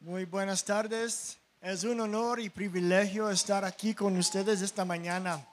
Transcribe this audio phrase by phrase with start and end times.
[0.00, 1.38] Muy buenas tardes.
[1.60, 5.44] Es un honor y privilegio estar aquí con ustedes esta mañana.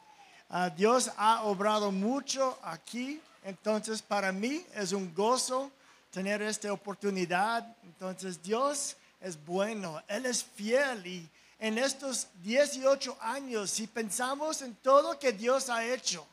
[0.51, 5.71] Ah, Dios ha obrado mucho aquí, entonces para mí es un gozo
[6.11, 7.75] tener esta oportunidad.
[7.81, 11.27] Entonces Dios es bueno, Él es fiel y
[11.57, 16.23] en estos 18 años, si pensamos en todo que Dios ha hecho,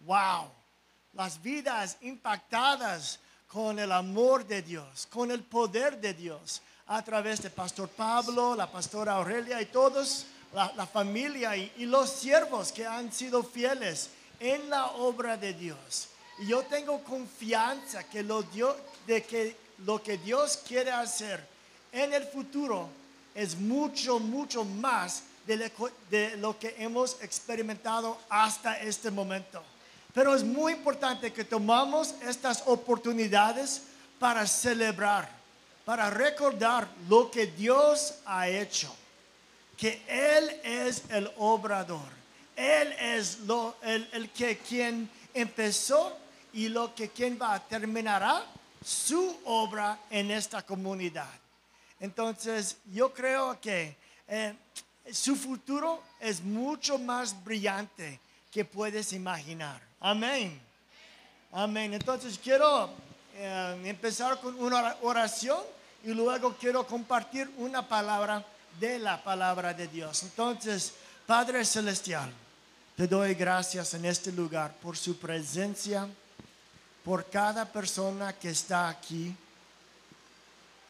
[0.00, 0.46] wow,
[1.12, 6.62] las vidas impactadas con el amor de Dios, con el poder de Dios,
[6.92, 12.70] a través de Pastor Pablo, la pastora Aurelia y todos, la, familia y, los siervos
[12.70, 16.08] que han sido fieles en la obra de Dios.
[16.38, 21.42] Y yo tengo confianza que lo, Dios, de que lo que Dios quiere hacer
[21.92, 22.90] en el futuro
[23.34, 29.62] es mucho, mucho más de lo, de lo que hemos experimentado hasta este momento.
[30.12, 33.80] Pero es muy importante que tomamos estas oportunidades
[34.18, 35.41] para celebrar,
[35.84, 38.94] para recordar lo que Dios ha hecho,
[39.76, 42.08] que Él es el obrador,
[42.54, 46.16] Él es lo, el, que quien empezó
[46.52, 48.44] y lo que quien va terminará
[48.84, 51.30] su obra en esta comunidad.
[51.98, 53.96] Entonces, yo creo que
[54.28, 54.54] eh,
[55.10, 59.80] su futuro es mucho más brillante que puedes imaginar.
[60.00, 60.60] Amén.
[61.52, 61.94] Amén.
[61.94, 62.90] Entonces, quiero
[63.34, 65.58] eh, empezar con una oración
[66.04, 68.44] y luego quiero compartir una palabra
[68.78, 70.22] de la palabra de Dios.
[70.22, 70.92] Entonces,
[71.26, 72.32] Padre Celestial,
[72.96, 76.06] te doy gracias en este lugar por su presencia,
[77.04, 79.34] por cada persona que está aquí.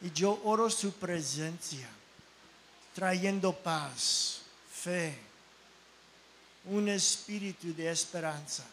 [0.01, 1.87] Y yo oro su presencia,
[2.93, 5.17] trayendo paz, fe,
[6.65, 8.65] un espíritu de esperanza,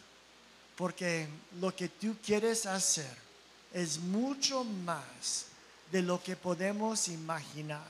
[0.75, 1.27] porque
[1.59, 3.30] lo que tú quieres hacer
[3.73, 5.45] es mucho más
[5.91, 7.87] de lo que podemos imaginar.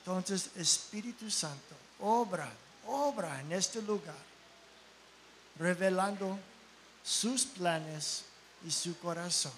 [0.00, 2.50] Entonces, Espíritu Santo, obra,
[2.86, 4.14] obra en este lugar,
[5.58, 6.38] revelando
[7.04, 8.24] sus planes
[8.66, 9.52] y su corazón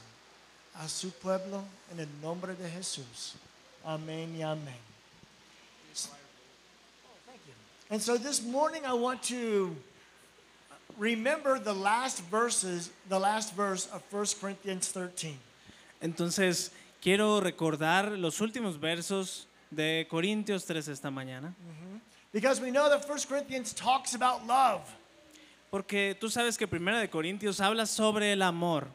[0.74, 1.62] a su pueblo
[1.92, 3.34] en el nombre de Jesús.
[3.84, 4.94] Amén y amén.
[7.90, 9.76] And so this morning I want to
[10.98, 15.38] remember the last verses, the last verse of 1 Corinthians 13.
[16.02, 21.54] Entonces, quiero recordar los últimos versos de Corintios 3 esta mañana,
[22.32, 24.82] Because we know that 1 Corinthians talks about love.
[25.70, 28.86] porque tú sabes que Primera de Corintios habla sobre el amor.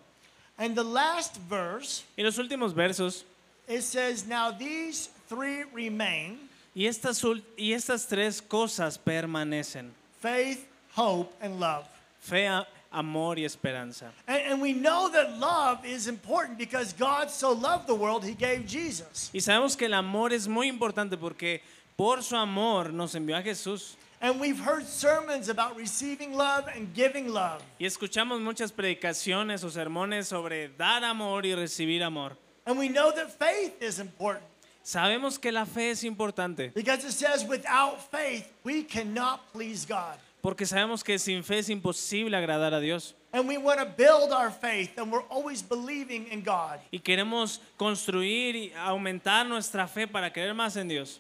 [0.58, 3.24] And the last verse, Y los últimos versos,
[3.68, 6.38] it says, Now these three remain
[6.76, 7.24] y estas,
[7.58, 11.86] y estas tres cosas permanecen, faith, hope, and love.
[12.20, 12.48] fe,
[12.92, 14.12] amor y esperanza.
[14.28, 18.34] And, and we know that love is important because God so loved the world, he
[18.34, 19.30] gave Jesus.
[19.34, 21.62] Y sabemos que el amor es muy importante porque
[21.96, 23.96] por su amor nos envió a Jesús.
[24.22, 27.62] And we've heard sermons about receiving love and giving love.
[27.80, 32.36] Y escuchamos muchas predicaciones o sermones sobre dar amor y recibir amor.
[32.66, 34.46] And we know that faith is important
[34.84, 40.18] Sabemos que la fe es importante because it says without faith, we cannot please God.
[40.42, 43.16] Porque sabemos que sin fe es imposible agradar a Dios.
[43.32, 46.80] And we want to build our faith, and we're always believing in God.
[46.92, 51.20] Y queremos construir y aumentar nuestra fe para creer más en Dios.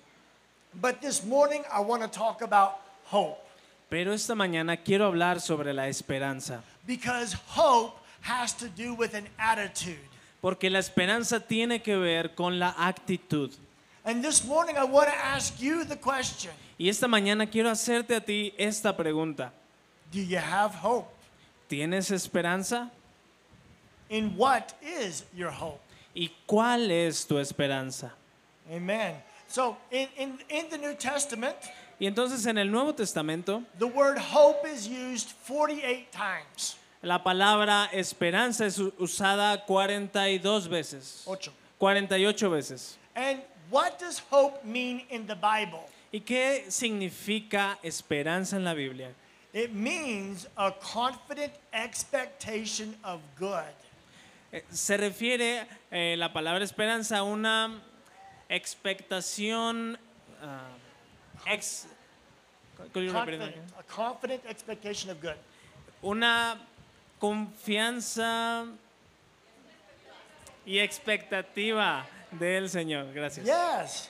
[0.73, 3.37] But this morning, I want to talk about hope
[3.89, 9.27] Pero esta mañana quiero hablar sobre la esperanza, because hope has to do with an
[9.39, 9.99] attitude.
[10.41, 13.51] porque la esperanza tiene que ver con la actitud.
[14.05, 18.15] And this morning, I want to ask you the question Y esta mañana quiero hacerte
[18.15, 19.51] a ti esta pregunta.
[20.13, 21.09] Do you have hope?
[21.67, 22.89] ¿Tienes esperanza?
[24.09, 25.81] In what is your hope?
[26.15, 28.13] ¿Y cuál es tu esperanza?
[28.71, 29.15] Amen.
[29.47, 31.57] So, in, in, in the New Testament,
[31.99, 36.77] Y entonces en el Nuevo Testamento, the word hope is used 48 times.
[37.03, 41.23] la palabra esperanza es usada 42 veces.
[41.27, 41.51] Ocho.
[41.77, 42.97] 48 veces.
[43.15, 45.83] And what does hope mean in the Bible?
[46.11, 49.11] ¿Y qué significa esperanza en la Biblia?
[49.53, 53.73] It means a confident expectation of good.
[54.51, 57.81] Eh, Se refiere eh, la palabra esperanza a una
[58.49, 59.97] expectación
[60.41, 60.69] ah,
[61.47, 61.85] ex-
[62.93, 63.53] could you repeat that?
[63.53, 65.35] Confident, a confident expectation of good.
[66.01, 66.57] una
[67.19, 68.65] confianza
[70.65, 73.11] y expectativa del Señor.
[73.13, 73.45] Gracias.
[73.45, 74.09] Yes.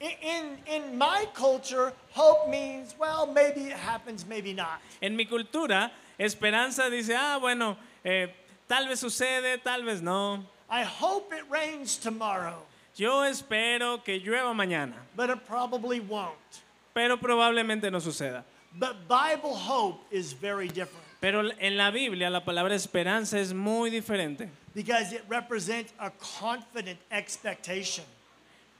[0.00, 4.80] In, in, my culture, hope means, well, maybe it happens, maybe not.
[5.00, 8.26] En mi cultura, esperanza dice, ah, bueno, eh,
[8.68, 10.44] tal vez sucede, tal vez no.
[10.68, 12.62] I hope it rains tomorrow.
[12.94, 16.62] Yo espero que llueva mañana, but it probably won't.
[16.94, 18.44] pero probablemente no suceda.
[18.74, 23.90] But Bible hope is very different Pero en la Biblia la palabra esperanza es muy
[23.90, 28.04] diferente, because it represents a confident expectation.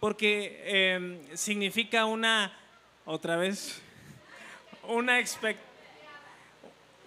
[0.06, 2.52] Porque eh, significa una,
[3.06, 3.82] otra vez,
[4.88, 5.58] una expect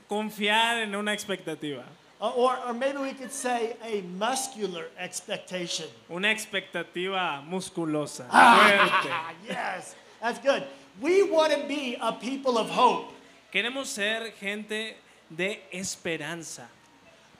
[0.09, 1.85] confiar en una expectativa,
[2.21, 5.87] Uh, or, or maybe we could say a muscular expectation.
[6.09, 9.09] una expectativa musculosa, fuerte.
[9.09, 10.65] Ah, yes, that's good.
[10.99, 13.13] We want to be a people of hope.
[13.53, 14.97] Queremos ser gente
[15.33, 16.67] de esperanza.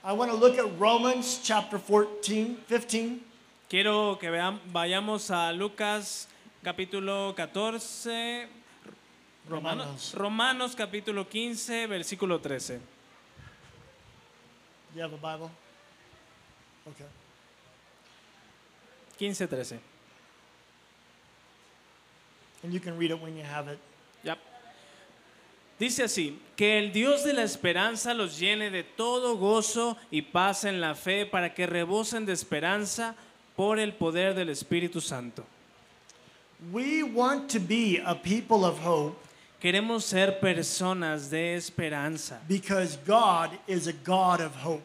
[0.02, 3.20] I want to look at Romans chapter 14, 15.
[3.70, 6.26] Quiero que vean, vayamos a Lucas
[6.60, 8.48] capítulo 14,
[9.48, 10.12] Romanos.
[10.12, 12.78] Romanos capítulo 15, versículo 13.
[12.78, 12.80] Do
[14.96, 15.52] you have a Bible?
[16.84, 17.06] Okay.
[19.18, 19.78] 15, 13.
[22.64, 23.78] And you can read it when you have it.
[24.24, 24.36] Ya.
[25.78, 30.64] Dice así, que el Dios de la esperanza los llene de todo gozo y paz
[30.64, 33.14] en la fe para que rebosen de esperanza
[33.60, 35.44] por el poder del Espíritu Santo.
[36.72, 39.18] We want to be a people of hope
[39.60, 44.80] Queremos ser personas de esperanza, because God is a God of hope.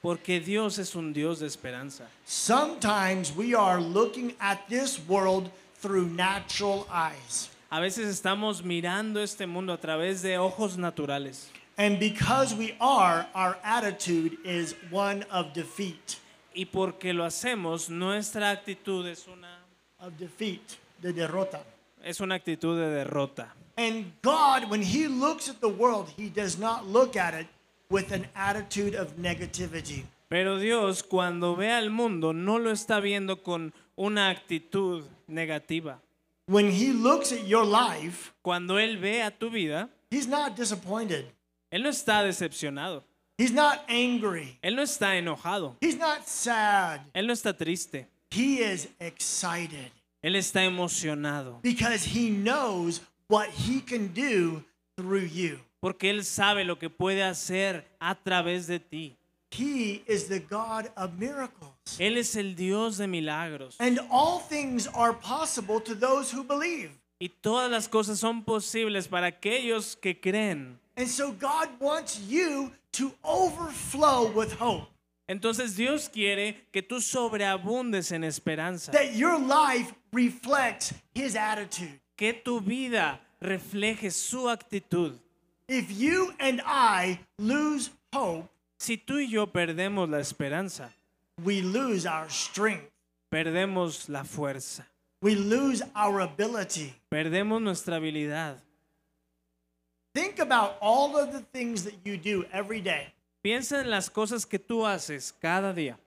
[0.00, 2.04] porque Dios es un Dios de esperanza.
[2.24, 7.50] Sometimes we are looking at this world through natural eyes.
[7.70, 11.48] A veces estamos mirando este mundo a través de ojos naturales.
[11.76, 16.16] And because we are, our attitude is one of defeat.
[16.54, 19.60] Y porque lo hacemos, nuestra actitud es una,
[19.98, 20.60] Of defeat,
[21.02, 21.62] de derrota.
[22.02, 23.54] es una actitud de derrota.
[23.76, 27.48] And God, when He looks at the world, He does not look at it
[27.90, 30.04] with an attitude of negativity.
[30.28, 36.00] Pero Dios cuando ve al mundo no lo está viendo con una actitud negativa.
[36.46, 41.24] When He looks at your life, Cuando Él ve a tu vida, He's not disappointed.
[41.70, 43.02] Él no está decepcionado.
[43.36, 44.58] He's not angry.
[44.62, 45.76] Él no está enojado.
[45.80, 47.00] He's not sad.
[47.14, 48.06] Él no está triste.
[48.30, 49.90] He is excited
[50.22, 51.60] Él está emocionado.
[51.62, 54.64] because He knows what He can do
[54.96, 55.58] through you.
[55.80, 59.16] Porque Él sabe lo que puede hacer a través de ti.
[59.50, 61.72] He is the God of miracles.
[61.98, 63.76] Él es el Dios de milagros.
[63.78, 66.90] And all things are possible to those who believe.
[67.20, 70.78] Y todas las cosas son posibles para aquellos que creen.
[70.96, 74.88] And so God wants you to overflow with hope.
[75.28, 78.92] Entonces Dios quiere que tú sobreabundes en esperanza.
[78.92, 81.98] That your life reflects His attitude.
[82.16, 85.18] Que tu vida refleje su actitud.
[85.68, 88.48] If you and I lose hope,
[88.78, 90.92] Si tú y yo perdemos la esperanza,
[91.42, 92.90] we lose our strength.
[93.32, 94.84] perdemos la fuerza,
[95.22, 96.92] We lose our ability.
[97.10, 98.58] perdemos nuestra habilidad.
[100.14, 103.12] Think about all of the things that you do every day.
[103.42, 105.98] Piensa en las cosas que tú haces cada día.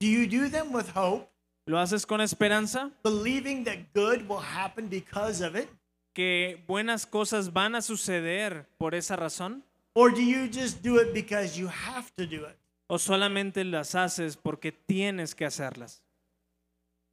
[0.00, 1.28] Do you do them with hope,
[1.66, 2.90] ¿Lo haces con esperanza?
[3.02, 5.68] believing that good will happen because of it?
[6.12, 9.62] ¿Que buenas cosas van a suceder por esa razón?
[9.94, 12.56] Or do you just do it because you have to do it?
[12.88, 16.02] ¿O solamente las haces porque tienes que hacerlas?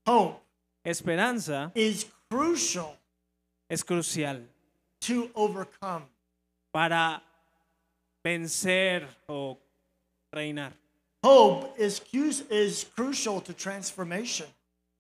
[0.06, 0.42] Hope
[0.84, 2.98] Esperanza is crucial
[3.70, 4.46] es crucial
[5.00, 6.04] to overcome.
[6.74, 7.24] Para
[8.24, 9.58] vencer o
[10.34, 10.74] reinar.
[11.24, 14.48] Hope is, crucial to transformation.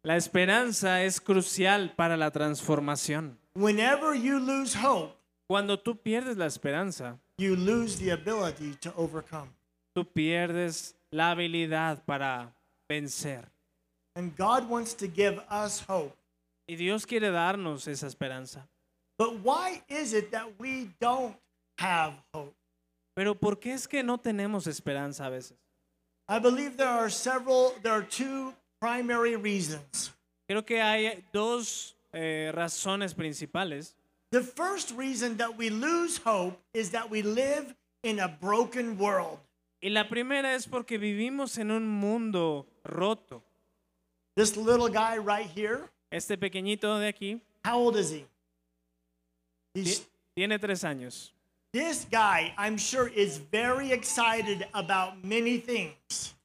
[0.06, 3.38] La esperanza es crucial para la transformación.
[3.56, 5.15] Whenever you lose hope,
[5.48, 9.50] Cuando tú pierdes la esperanza, you lose the ability to overcome.
[9.94, 12.53] tú pierdes la habilidad para
[12.89, 13.46] vencer.
[14.15, 16.15] And God wants to give us hope.
[16.68, 18.68] Y Dios quiere darnos esa esperanza.
[19.18, 21.36] But why is it that we don't
[21.84, 22.54] have hope?
[23.16, 25.58] Pero ¿por qué es que no tenemos esperanza a veces?
[26.28, 30.12] I believe there are several, there are two primary reasons.
[30.50, 33.96] Creo que hay dos eh, razones principales.
[34.32, 39.40] The first reason that we lose hope is that we live in a broken world.
[39.82, 43.44] Y la primera es porque vivimos en un mundo roto.
[44.36, 48.25] This little guy right here, Este pequeñito de aquí how old is he?
[49.74, 51.34] He's, tiene tres años.
[51.74, 56.36] This guy, I'm sure, is very excited about many things.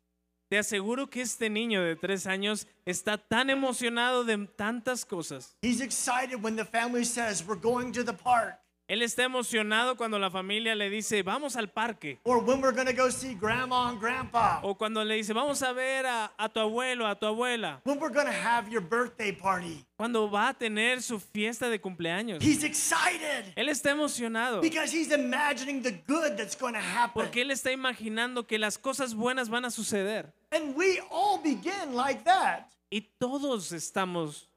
[0.51, 5.55] Te aseguro que este niño de tres años está tan emocionado de tantas cosas.
[5.61, 8.55] He's excited when the family says, We're going to the park.
[8.89, 12.19] Él está emocionado cuando la familia le dice, vamos al parque.
[12.25, 15.73] or when we're to go see grandma and grandpa, O cuando le dice, vamos a
[15.75, 17.83] ver a, a tu abuelo, a tu abuela.
[17.85, 19.85] when we're to have your birthday party.
[19.99, 22.43] Cuando va a tener su fiesta de cumpleaños.
[22.43, 24.63] He's excited Él está emocionado.
[24.63, 27.13] because he's imagining the good that's to happen.
[27.23, 30.33] Porque él está imaginando que las cosas buenas van a suceder.
[30.51, 32.71] And we all begin like that.
[32.91, 34.48] Y todos estamos,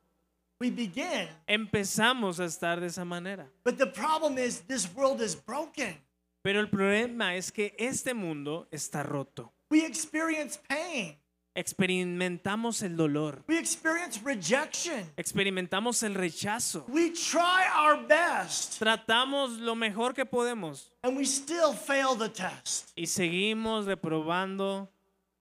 [0.61, 1.27] We begin.
[1.47, 3.47] empezamos a estar de esa manera.
[3.65, 5.97] But the problem is, this world is broken.
[6.43, 9.51] Pero el problema es que este mundo está roto.
[9.71, 11.17] We experience pain.
[11.53, 13.43] Experimentamos el dolor.
[13.47, 15.11] We experience rejection.
[15.17, 16.85] Experimentamos el rechazo.
[16.87, 22.91] We try our best Tratamos lo mejor que podemos and we still fail the test.
[22.95, 24.87] y seguimos reprobando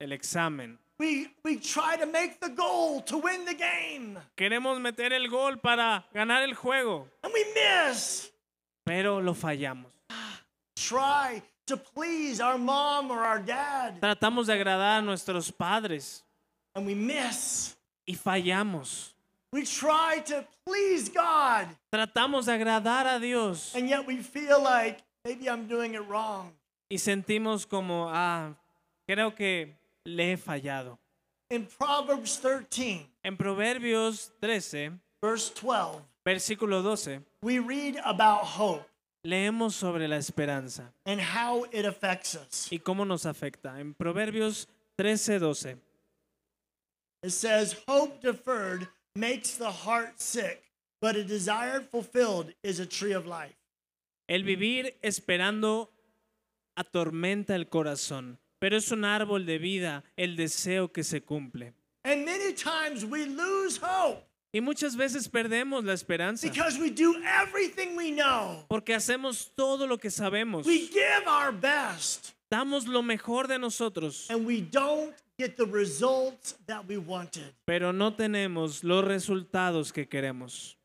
[0.01, 0.80] el examen.
[1.01, 5.57] We, we try to make the goal to win the game Queremos meter el gol
[5.57, 8.31] para ganar el juego, and we miss.
[8.85, 9.87] pero lo fallamos.
[10.77, 16.23] Try to please our mom or our dad Tratamos de agradar a nuestros padres
[16.75, 17.77] and we miss.
[18.07, 19.15] y fallamos.
[19.55, 24.99] We try to please God Tratamos de agradar a Dios and yet we feel like
[25.25, 26.53] maybe I'm doing it wrong.
[26.91, 28.51] y sentimos como, ah,
[29.09, 30.99] creo que le he fallado.
[31.51, 38.87] In Proverbs 13, En Proverbios 13, verse 12, versículo 12, we read about hope
[39.27, 42.69] leemos sobre la esperanza and how it affects us.
[42.71, 43.79] y cómo nos afecta.
[43.81, 44.67] En Proverbios
[44.97, 45.77] 13, 12.
[47.23, 50.63] It says, Hope deferred makes the heart sick,
[51.03, 53.55] but a desire fulfilled is a tree of life.
[54.29, 55.91] El vivir esperando
[56.79, 61.75] atormenta el corazón, pero es un árbol de vida el deseo que se cumple.
[62.05, 67.15] And many times we lose hope Y muchas veces perdemos la esperanza because we do
[67.43, 68.65] everything we know.
[68.69, 74.29] porque hacemos todo lo que sabemos, We give our best, damos lo mejor de nosotros,
[74.31, 77.55] and we don't get the results that we wanted.
[77.65, 80.77] pero no tenemos los resultados que queremos.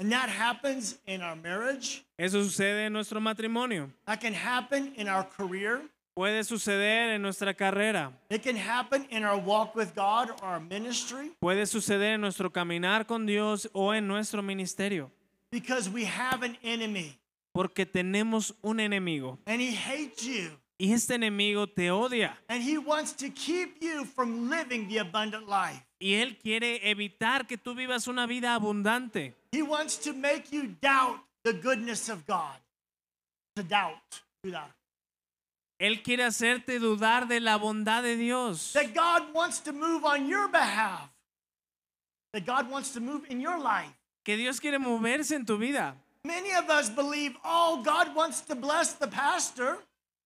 [0.00, 5.06] And that happens in our marriage, Eso sucede en nuestro matrimonio, that can happen in
[5.08, 5.80] our career,
[6.16, 10.60] puede suceder en nuestra carrera, it can happen in our walk with God or our
[10.60, 15.10] ministry puede suceder en nuestro caminar con Dios o en nuestro ministerio,
[15.50, 17.18] because we have an enemy
[17.52, 20.50] porque tenemos un enemigo and he hates you.
[20.78, 22.36] y este enemigo te odia.
[22.48, 25.82] And he wants to keep you from living the abundant life.
[25.98, 29.34] Y Él quiere evitar que tú vivas una vida abundante.
[29.52, 32.60] He wants to make you doubt the goodness of God.
[33.56, 34.22] To doubt.
[34.44, 34.75] Dudar.
[35.78, 38.72] Él quiere hacerte dudar de la bondad de Dios.
[38.72, 41.10] That God wants to move on your behalf.
[42.32, 43.92] That God wants to move in your life.
[44.24, 45.94] Que Dios quiere moverse en tu vida.
[46.24, 49.78] Many of us believe, oh, God wants to bless the pastor,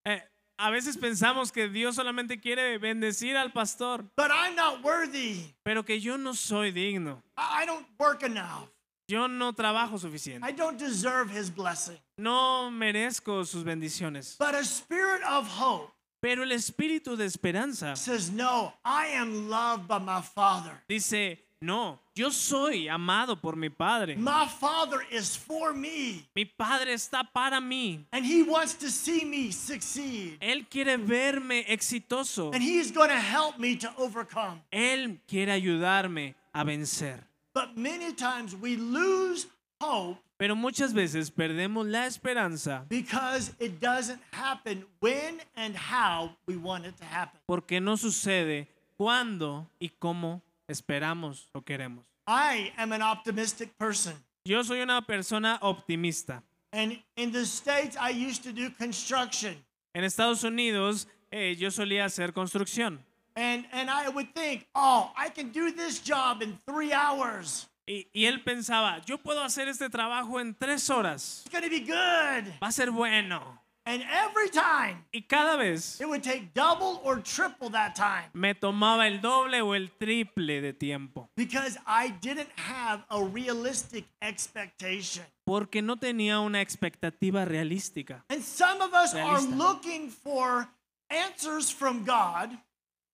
[0.07, 0.19] Eh,
[0.59, 5.55] a veces pensamos que Dios solamente quiere bendecir al pastor, but I'm not worthy.
[5.63, 7.23] pero que yo no soy digno.
[7.37, 8.69] I I don't work enough.
[9.11, 10.47] Yo no trabajo suficiente.
[10.49, 11.99] I don't deserve his blessing.
[12.17, 14.37] No merezco sus bendiciones.
[14.39, 15.91] But a spirit of hope
[16.21, 20.71] Pero el espíritu de esperanza says, no, I am loved by my Father.
[20.87, 24.15] dice, no, yo soy amado por mi Padre.
[24.17, 28.05] My Father is for me, Mi Padre está para mí.
[28.13, 30.39] and He wants to see me succeed.
[30.41, 32.53] Él quiere verme exitoso.
[32.55, 34.61] And He's going to help me to overcome.
[34.71, 37.30] Él quiere ayudarme a vencer.
[37.55, 39.47] But many times we lose
[39.81, 46.57] hope Pero muchas veces perdemos la esperanza because it doesn't happen when and how we
[46.57, 47.39] want it to happen.
[47.47, 52.07] porque no sucede cuando y cómo esperamos o queremos.
[52.27, 54.15] I am an optimistic person.
[54.47, 56.43] Yo soy una persona optimista.
[56.73, 59.57] And in the States, I used to do construction.
[59.95, 63.05] En Estados Unidos eh, yo solía hacer construcción
[63.41, 67.67] And, and I would think, oh, I can do this job in three hours.
[67.89, 71.43] y, y él pensaba, yo puedo hacer este trabajo en tres horas.
[71.47, 72.53] It's to be good.
[72.63, 73.59] Va a ser bueno.
[73.87, 78.55] And every time, Y cada vez it would take double or triple that time me
[78.55, 85.25] tomaba el doble o el triple de tiempo because I didn't have a realistic expectation.
[85.47, 88.23] porque no tenía una expectativa realística.
[88.29, 90.69] And some of us are looking for
[91.09, 92.51] answers from God,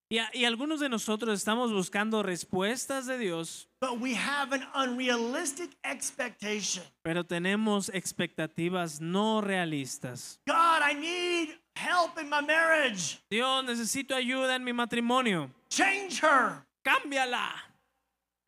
[0.08, 4.64] Y, a- y algunos de nosotros estamos buscando respuestas de Dios, but we have an
[4.74, 6.84] unrealistic expectation.
[7.02, 10.38] pero tenemos expectativas no realistas.
[10.46, 13.18] God, I need help in my marriage.
[13.28, 15.50] Dios, necesito ayuda en mi matrimonio.
[15.70, 17.50] Change her Cámbiala.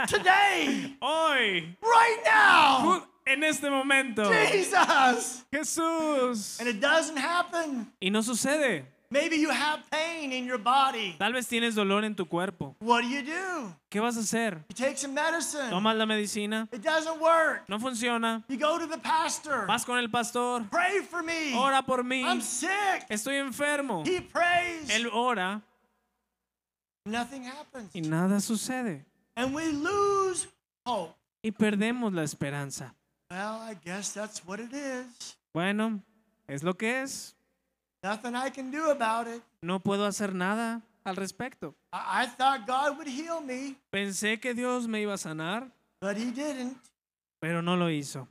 [0.06, 1.76] today, Hoy.
[1.82, 3.04] right now.
[3.26, 4.30] En este momento.
[4.32, 5.44] Jesus.
[5.52, 6.60] Jesús.
[6.60, 7.92] And it doesn't happen.
[8.00, 8.86] Y no sucede.
[9.10, 11.14] Maybe you have pain in your body.
[11.18, 12.76] Tal vez tienes dolor en tu cuerpo.
[12.78, 13.74] What do you do?
[13.90, 14.62] ¿Qué vas a hacer?
[14.68, 15.70] You take some medicine.
[15.70, 16.68] ¿Tomas la medicina?
[16.70, 17.66] It doesn't work.
[17.68, 18.44] No funciona.
[18.48, 19.66] You go to the pastor.
[19.66, 20.64] Vas con el pastor.
[20.70, 21.54] Pray for me.
[21.56, 22.22] Ora por mí.
[22.22, 23.06] I'm sick.
[23.08, 24.04] Estoy enfermo.
[24.06, 24.90] He prays.
[24.90, 25.62] Él ora
[27.06, 27.90] Nothing happens.
[27.94, 29.06] y nada sucede.
[29.36, 30.48] And we lose
[30.84, 31.14] hope.
[31.42, 32.94] Y perdemos la esperanza.
[33.30, 35.36] Well, I guess that's what it is.
[35.54, 36.02] Bueno,
[36.46, 37.34] es lo que es.
[38.02, 39.42] Nothing I can do about it.
[39.62, 41.74] No puedo hacer nada al respecto.
[41.92, 46.16] I, I thought God would heal me, Pensé que Dios me iba a sanar, but
[46.16, 46.76] He didn't.
[47.40, 48.28] pero no lo hizo.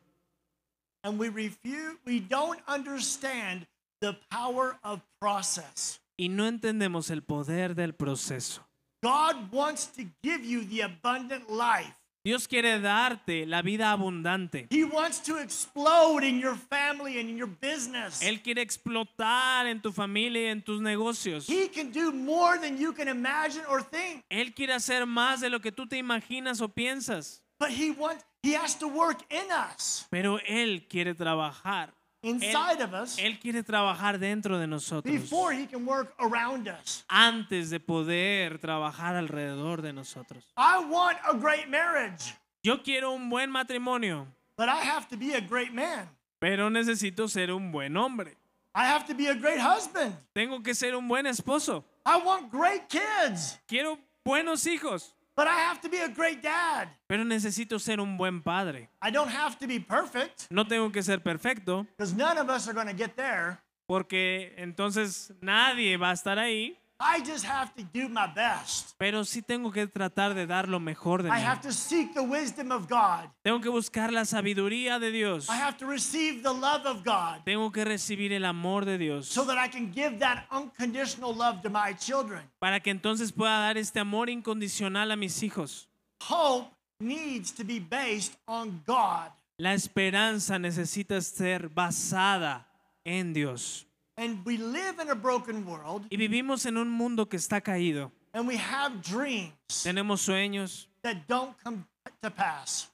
[1.03, 3.65] And we refuse, we don't understand
[4.01, 5.99] the power of process.
[6.17, 8.61] Y no entendemos el poder del proceso.
[9.03, 11.93] God wants to give you the abundant life.
[12.27, 14.67] Dios quiere darte la vida abundante.
[14.69, 18.21] He wants to explode in your family and in your business.
[18.21, 21.47] Él quiere explotar en tu familia y en tus negocios.
[21.47, 24.25] He can do more than you can imagine or think.
[24.29, 27.41] Él quiere hacer más de lo que tú te imaginas o piensas.
[27.59, 31.93] But he wants he has to work in us, Pero Él quiere trabajar.
[32.29, 35.11] Inside of us, Él quiere trabajar dentro de nosotros.
[35.13, 37.03] before he can work around us.
[37.09, 40.43] Antes de poder trabajar alrededor de nosotros.
[40.57, 45.33] I want a great marriage, Yo quiero un buen matrimonio, but I have to be
[45.33, 46.09] a great man.
[46.39, 48.35] pero necesito ser un buen hombre.
[48.75, 50.13] I have to be a great husband.
[50.35, 51.83] Tengo que ser un buen esposo.
[52.05, 56.89] I want great kids, Quiero buenos hijos, but I have to be a great dad.
[57.07, 58.89] pero necesito ser un buen padre.
[59.01, 62.67] I don't have to be perfect No tengo que ser perfecto, because none of us
[62.67, 63.59] are going to get there.
[63.87, 68.95] porque entonces nadie va a estar ahí, I just have to do my best.
[68.97, 71.41] pero sí tengo que tratar de dar lo mejor de I mí.
[71.43, 73.29] have to seek the wisdom of God.
[73.43, 75.47] Tengo que buscar la sabiduría de Dios.
[75.47, 79.27] I have to receive the love of God Tengo que recibir el amor de Dios
[79.27, 82.41] so that I can give that unconditional love to my children.
[82.59, 85.87] para que entonces pueda dar este amor incondicional a mis hijos.
[86.27, 89.31] Hope needs to be based on God.
[89.59, 92.67] La esperanza necesita ser basada
[93.03, 93.86] en Dios.
[94.17, 98.11] And we live in a broken world Y vivimos en un mundo que está caído.
[98.33, 99.53] and we have dreams
[99.83, 101.85] Tenemos sueños that don't come
[102.21, 102.89] to pass,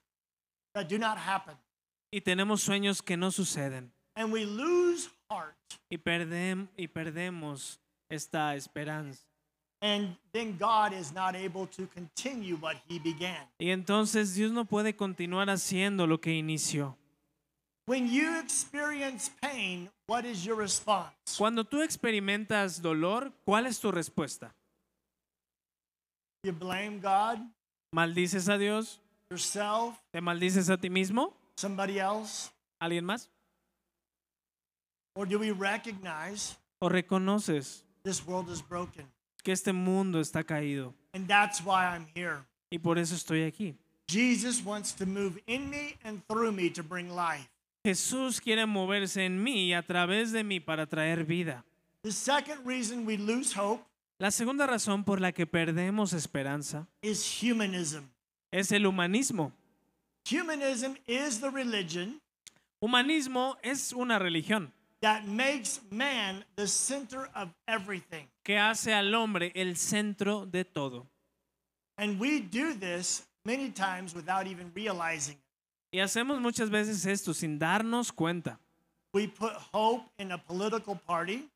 [0.73, 1.55] that do not happen.
[2.11, 3.91] y tenemos sueños que no suceden.
[4.15, 5.55] And we lose heart.
[5.89, 9.23] Y, perdem- y perdemos esta esperanza.
[9.81, 13.47] And then God is not able to continue what he began.
[13.59, 16.95] Y entonces Dios no puede continuar haciendo lo que inició.
[17.85, 21.37] When you experience pain, what is your response?
[21.37, 24.53] Cuando tú experimentas dolor, ¿cuál es tu respuesta?
[26.43, 27.39] You blame God,
[27.93, 28.99] ¿Maldices a Dios?
[29.29, 31.33] yourself, ¿Te maldices a ti mismo?
[31.57, 32.51] somebody else?
[32.81, 33.29] ¿Alguien más?
[35.15, 39.05] Or do we recognize ¿O reconoces this world is broken?
[39.43, 40.93] que este mundo está caído?
[41.13, 42.45] And that's why I'm here.
[42.71, 43.75] Y por eso estoy aquí.
[44.09, 47.47] Jesus wants to move in me and through me to bring life.
[47.93, 51.65] Jesús quiere moverse en mí y a través de mí para traer vida.
[52.03, 53.83] The second reason we lose hope
[54.19, 58.03] La segunda razón por la que perdemos esperanza is humanism.
[58.51, 59.51] es el humanismo.
[60.31, 62.21] Humanism is the religion
[62.81, 68.27] Humanismo es una religión that makes man the center of everything.
[68.43, 71.05] que hace al hombre el centro de todo.
[71.97, 75.35] And we do this many times without even realizing.
[75.93, 78.59] Y hacemos muchas veces esto sin darnos cuenta.
[79.13, 81.47] We put hope in a political party.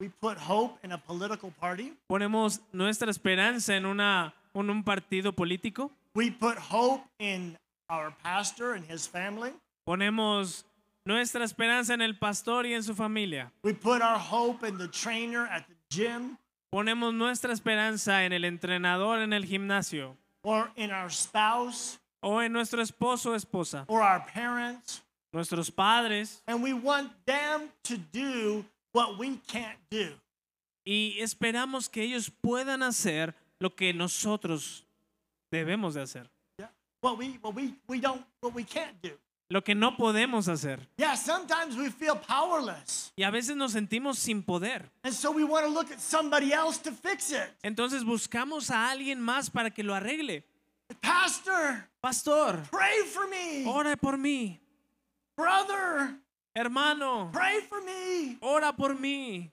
[0.00, 1.94] We put hope in a political party.
[2.08, 5.92] Ponemos nuestra esperanza en, una, en un partido político.
[6.16, 7.56] We put hope in
[7.88, 9.52] our pastor and his family.
[9.86, 10.64] Ponemos
[11.04, 13.52] nuestra esperanza en el pastor y en su familia.
[13.62, 16.36] We put our hope in the trainer at the gym
[16.72, 22.52] Ponemos nuestra esperanza en el entrenador en el gimnasio or in our spouse o en
[22.52, 25.02] nuestro esposo o esposa, or our parents.
[25.32, 30.14] nuestros padres And we want them to do what we can't do.
[30.84, 34.84] y esperamos que ellos puedan hacer lo que nosotros
[35.50, 36.70] debemos de hacer, Yeah.
[37.00, 39.18] What we what we, we don't what we can't do.
[39.48, 40.80] lo que no podemos hacer.
[40.96, 43.12] Yeah, sometimes we feel powerless.
[43.16, 44.90] Y a veces nos sentimos sin poder.
[45.04, 47.50] And so we want to look at somebody else to fix it.
[47.62, 50.44] Entonces buscamos a alguien más para que lo arregle.
[51.00, 53.64] Pastor, Pastor, pray for me.
[53.66, 54.58] ora por mí.
[55.36, 56.14] Brother,
[56.54, 58.36] Hermano, pray for me.
[58.42, 59.50] ora por mí.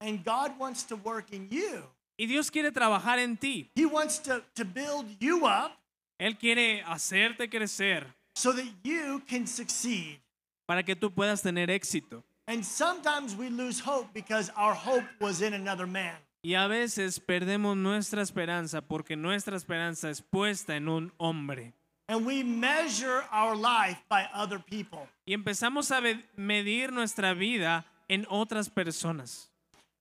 [0.00, 1.82] And God wants to work in you.
[2.18, 3.70] Y Dios quiere trabajar en ti.
[3.74, 5.72] He wants to, to build you up
[6.20, 8.06] Él quiere hacerte crecer
[8.36, 10.20] so that you can succeed.
[10.66, 12.22] para que tú puedas tener éxito.
[12.46, 16.14] And sometimes we lose hope because our hope was in another man.
[16.44, 21.72] Y a veces perdemos nuestra esperanza porque nuestra esperanza es puesta en un hombre.
[22.06, 25.08] And we measure our life by other people.
[25.26, 26.02] Y empezamos a
[26.36, 29.48] medir nuestra vida en otras personas.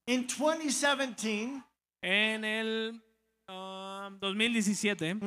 [0.05, 1.63] In 2017,
[2.01, 3.01] En el
[3.47, 5.21] ah, 2017,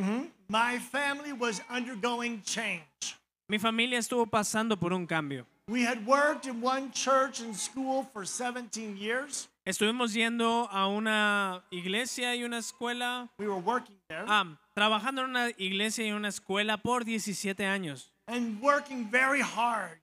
[0.48, 3.16] my family was undergoing change.
[3.48, 5.46] mi familia estuvo pasando por un cambio.
[5.68, 9.48] We had worked in one church and school for 17 years.
[9.66, 14.24] Estuvimos yendo a una iglesia y una escuela, We were working there.
[14.28, 19.98] Ah, trabajando en una iglesia y una escuela por 17 años, and working very hard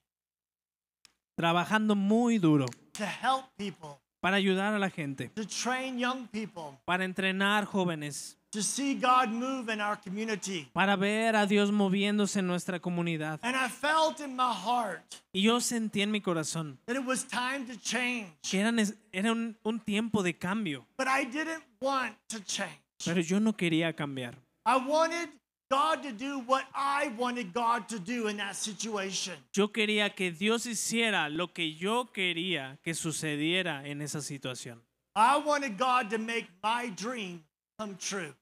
[1.37, 6.77] trabajando muy duro to help people, para ayudar a la gente, to train young people,
[6.83, 10.69] para entrenar jóvenes, to see God move in our community.
[10.73, 13.39] para ver a Dios moviéndose en nuestra comunidad.
[13.43, 15.01] And I felt in my heart
[15.33, 18.27] Y yo sentí en mi corazón that it was time to change.
[18.49, 22.79] que era, nes- era un, un tiempo de cambio, But I didn't want to change.
[23.03, 24.35] pero yo no quería cambiar.
[24.65, 25.29] I wanted
[25.71, 29.33] God to do what I wanted God to do in that situation.
[29.53, 34.79] Yo quería que Dios hiciera lo que yo quería que sucediera en esa situación.
[35.15, 37.43] I wanted God to make my dream
[37.79, 38.33] come true.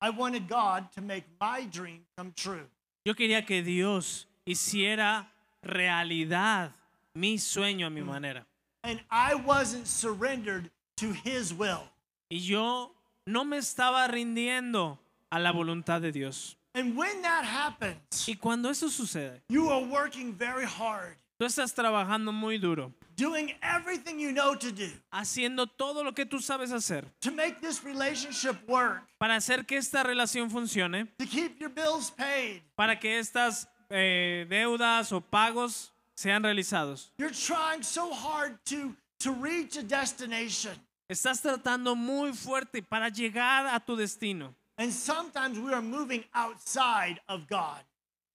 [0.00, 2.66] I wanted God to make my dream come true.
[3.04, 5.26] Yo quería que Dios hiciera
[5.62, 6.72] realidad
[7.14, 8.44] mi sueño a mi manera.
[8.82, 11.88] And I wasn't surrendered to His will.
[12.30, 12.92] Y yo
[13.26, 14.98] no me estaba rindiendo
[15.30, 16.56] a la voluntad de Dios.
[16.74, 21.72] And when that happens, Y cuando eso sucede, you are working very hard, tú estás
[21.72, 26.72] trabajando muy duro, doing everything you know to do haciendo todo lo que tú sabes
[26.72, 31.70] hacer to make this relationship work, para hacer que esta relación funcione, to keep your
[31.70, 32.62] bills paid.
[32.76, 37.10] para que estas eh, deudas o pagos sean realizados.
[37.18, 40.72] You're trying so hard to, to reach a destination.
[41.08, 44.54] Estás tratando muy fuerte para llegar a tu destino.
[44.78, 47.80] And sometimes we are moving outside of God.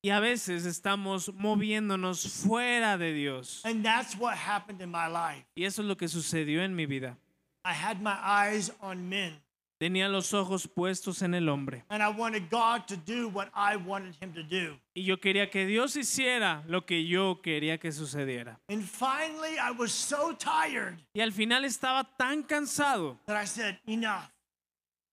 [0.01, 3.61] Y a veces estamos moviéndonos fuera de Dios.
[3.65, 5.45] And that's what happened in my life.
[5.55, 7.17] Y eso es lo que sucedió en mi vida.
[7.65, 9.33] I had my eyes on men,
[9.77, 11.83] Tenía los ojos puestos en el hombre.
[11.89, 14.77] and I wanted God to do what I wanted Him to do.
[14.95, 18.57] Y yo quería que Dios hiciera lo que yo quería que sucediera.
[18.69, 23.77] And finally, I was so tired Y al final estaba tan cansado that I said,
[23.85, 24.29] Enough.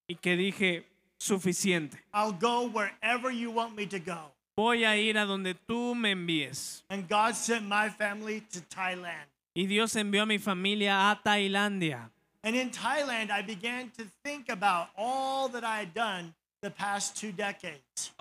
[0.09, 0.85] y que dije,
[1.19, 1.99] suficiente.
[2.15, 4.33] I'll go wherever you want me to go.
[4.57, 6.83] Voy a ir a donde tú me envíes.
[6.89, 9.27] And God sent my family to Thailand.
[9.55, 12.11] Y Dios envió a mi familia a Tailandia.
[12.43, 17.17] And in Thailand, I began to think about all that I had done the past
[17.17, 18.13] two decades.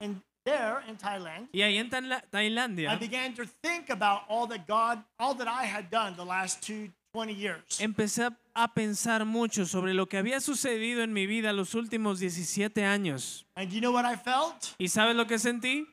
[0.00, 4.66] And there in Thailand, Y ahí en Taila- I began to think about all that
[4.66, 7.78] God, all that I had done the last two, 20 years.
[7.78, 12.20] empecé a- a pensar mucho sobre lo que había sucedido en mi vida los últimos
[12.20, 13.46] 17 años.
[13.56, 14.74] And you know what I felt?
[14.78, 15.86] ¿Y sabes lo que sentí?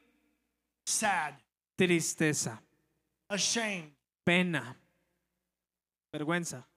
[0.86, 1.34] Sad,
[1.76, 2.62] Tristeza,
[3.30, 3.91] ashamed,
[4.24, 4.78] pena,
[6.12, 6.67] vergüenza,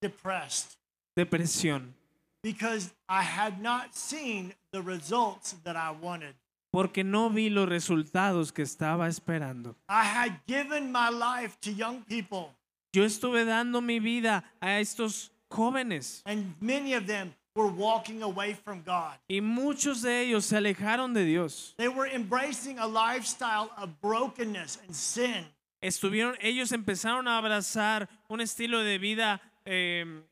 [0.00, 0.76] depressed,
[1.16, 1.94] depresión,
[2.42, 6.34] because I had not seen the results that I wanted.
[6.70, 9.76] porque no vi los resultados que estaba esperando.
[9.88, 12.54] I had given my life to young people,
[12.94, 18.54] Yo estuve dando mi vida a estos jóvenes and many of them were walking away
[18.54, 19.18] from God.
[19.28, 21.74] y muchos de ellos se alejaron de Dios.
[21.76, 25.46] They were embracing a lifestyle of brokenness and sin.
[25.82, 30.22] Estuvieron, ellos empezaron a abrazar un estilo de vida eh,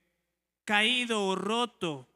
[0.64, 2.07] caído o roto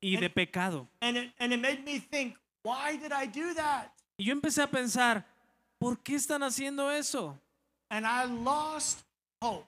[0.00, 0.88] y de pecado.
[1.00, 3.92] And it, and it made me think, why did I do that?
[4.18, 5.24] Y yo empecé a pensar,
[5.78, 7.38] ¿por qué están haciendo eso?
[7.90, 9.04] And I lost
[9.40, 9.66] hope.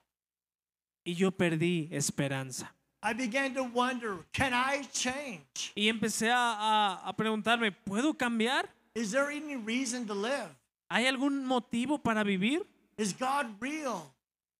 [1.05, 2.75] Y yo perdí esperanza.
[3.03, 5.73] I began to wonder, can I change?
[5.75, 8.69] Y empecé a, a- a preguntarme, ¿puedo cambiar?
[8.95, 10.49] Is there any reason to live?
[10.89, 12.65] ¿Hay algún motivo para vivir?
[12.97, 14.11] Is God real?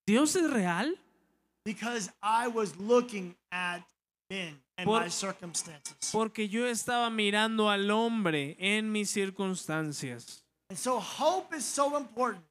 [0.07, 0.95] ¿Dios es real?
[1.65, 3.81] Because I was looking at
[4.29, 6.11] men and Por- my circumstances.
[6.13, 10.43] Porque yo estaba mirando al hombre en mis circunstancias.
[10.69, 12.45] And so hope is so important,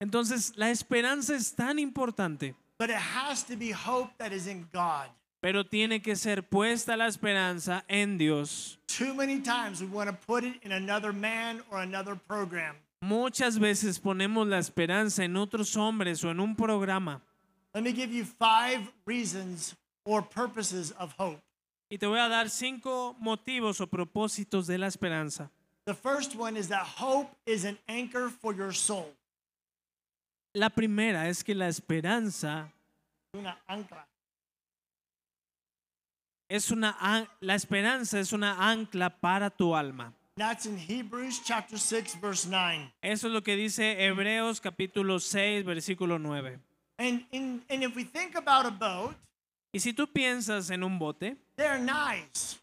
[0.00, 4.68] Entonces, la esperanza es tan importante, but it has to be hope that is in
[4.72, 5.08] God.
[5.44, 8.78] pero tiene que ser puesta la esperanza en Dios.
[8.86, 12.76] Too many times we want to put it in another man or another program.
[13.02, 17.20] Muchas veces ponemos la esperanza en otros hombres o en un programa.
[17.74, 19.74] Let me give you five reasons
[20.06, 21.40] or purposes of hope.
[21.90, 25.50] Y te voy a dar cinco motivos o propósitos de la esperanza.
[25.84, 29.12] The first one is that hope is an anchor for your soul.
[30.54, 32.70] La primera es que la esperanza
[33.32, 34.06] Una ancla.
[36.48, 40.12] es una la esperanza es una ancla para tu alma.
[40.36, 42.92] That's in Hebrews chapter 6 verse 9.
[43.02, 46.58] Eso es lo que dice Hebreos capítulo 6 versículo 9.
[46.98, 49.14] And in, and if we think about a boat,
[49.72, 52.60] Y si tú piensas en un bote, they're nice.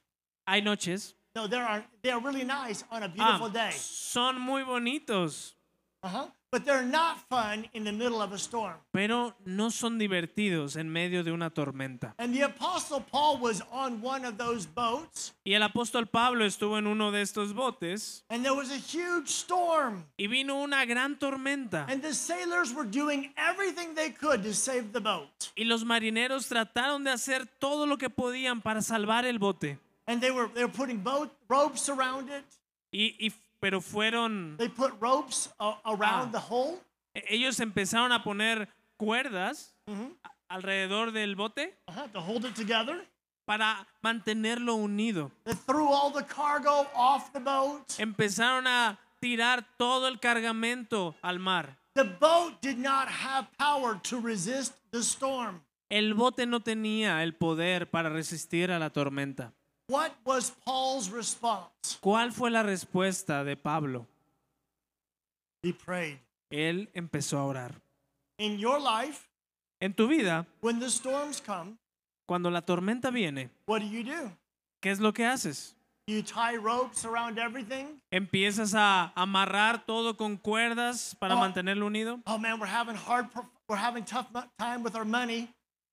[0.47, 3.71] hay noches, No, they are they're really nice on a ah, beautiful day.
[3.73, 5.55] son muy bonitos,
[6.03, 6.29] Uh-huh.
[6.51, 8.75] But they're not fun in the middle of a storm.
[8.91, 12.13] pero no son divertidos en medio de una tormenta.
[12.17, 16.77] And the apostle Paul was on one of those boats, Y el apóstol Pablo estuvo
[16.77, 20.03] en uno de estos botes and there was a huge storm.
[20.17, 21.85] y vino una gran tormenta.
[21.87, 25.29] And the sailors were doing everything they could to save the boat.
[25.55, 29.79] Y los marineros trataron de hacer todo lo que podían para salvar el bote.
[30.05, 32.43] And they were they were putting boat ropes around it.
[32.91, 35.49] Y, y- pero fueron, They put ropes
[35.85, 36.39] around Ah.
[36.39, 36.77] the hole.
[37.13, 43.07] e- ellos empezaron a poner cuerdas a- alrededor del bote uh-huh, to hold it together.
[43.45, 45.31] para mantenerlo unido.
[45.45, 47.87] They threw all the cargo off the boat.
[47.99, 51.77] Empezaron a tirar todo el cargamento al mar.
[51.93, 55.61] The boat did not have power to resist the storm.
[55.89, 59.53] El bote no tenía el poder para resistir a la tormenta.
[59.91, 61.97] What was Paul's response?
[61.99, 64.07] ¿Cuál fue la respuesta de Pablo?
[65.63, 66.17] He prayed.
[66.49, 67.73] Él empezó a orar.
[68.37, 69.27] In your life,
[69.81, 71.77] En tu vida, when the storms come,
[72.25, 74.31] cuando la tormenta viene, what do you do?
[74.81, 75.75] ¿qué es lo que haces?
[76.07, 77.99] You tie ropes around everything.
[78.13, 81.39] Empiezas a amarrar todo con cuerdas para Oh.
[81.39, 82.21] mantenerlo unido.
[82.27, 83.27] Oh man, we're having hard,
[83.67, 84.27] we're having tough
[84.57, 85.49] time with our money.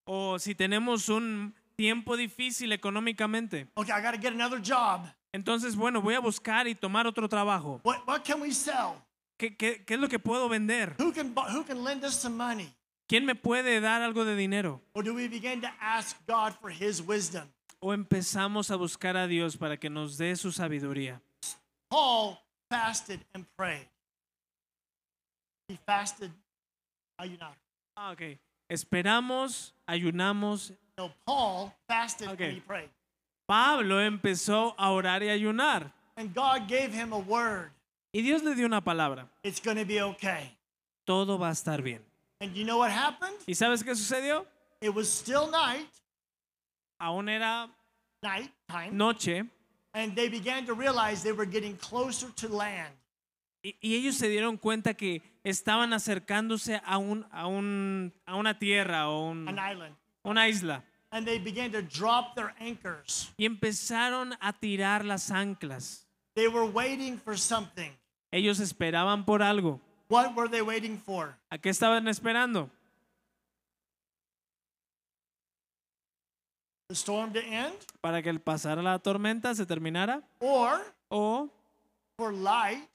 [0.06, 5.06] O si tenemos un tiempo difícil económicamente, Okay, I got to get another job.
[5.32, 7.80] entonces, bueno, voy a buscar y tomar otro trabajo.
[7.84, 8.96] What, what can we sell?
[9.38, 10.96] ¿Qué, qué- qué es lo que puedo vender?
[10.98, 12.74] Who can, who can lend us some money?
[13.08, 14.82] ¿Quién me puede dar algo de dinero?
[14.92, 17.48] Or do we begin to ask God for his wisdom?
[17.80, 21.22] O empezamos a buscar a Dios para que nos dé su sabiduría.
[21.88, 22.36] Paul
[22.68, 23.86] fasted and prayed.
[25.68, 26.32] He fasted,
[27.18, 27.54] ayunar.
[27.96, 28.38] Ah, ok.
[28.68, 30.72] Esperamos, ayunamos.
[30.96, 32.46] No, Paul fasted Okay.
[32.46, 32.90] and he prayed.
[33.46, 35.92] Pablo empezó a orar y ayunar.
[36.16, 37.70] And God gave him a word.
[38.12, 39.28] Y Dios le dio una palabra.
[39.42, 40.57] It's to be okay.
[41.07, 42.00] Todo va a estar bien.
[42.40, 43.37] And you know what happened?
[43.46, 44.44] ¿Y sabes qué sucedió?
[44.81, 45.88] It was still night,
[47.00, 47.68] Aún era
[48.22, 49.44] night time, noche
[49.94, 52.92] and they began to realize they were getting closer to land.
[53.68, 58.59] Y, y ellos se dieron cuenta que estaban acercándose a, un, a, un, a una
[58.59, 59.48] tierra o un-
[60.22, 60.85] una isla.
[61.11, 63.33] And they began to drop their anchors.
[63.38, 66.07] Y empezaron a tirar las anclas.
[66.35, 67.92] They were waiting for something.
[68.31, 69.81] Ellos esperaban por algo.
[70.11, 71.35] What were they waiting for?
[71.50, 72.70] ¿A qué estaban esperando?
[76.88, 80.22] The storm to end ¿Para que el pasara la tormenta se terminara?
[80.40, 81.50] or ¿O
[82.16, 82.88] for light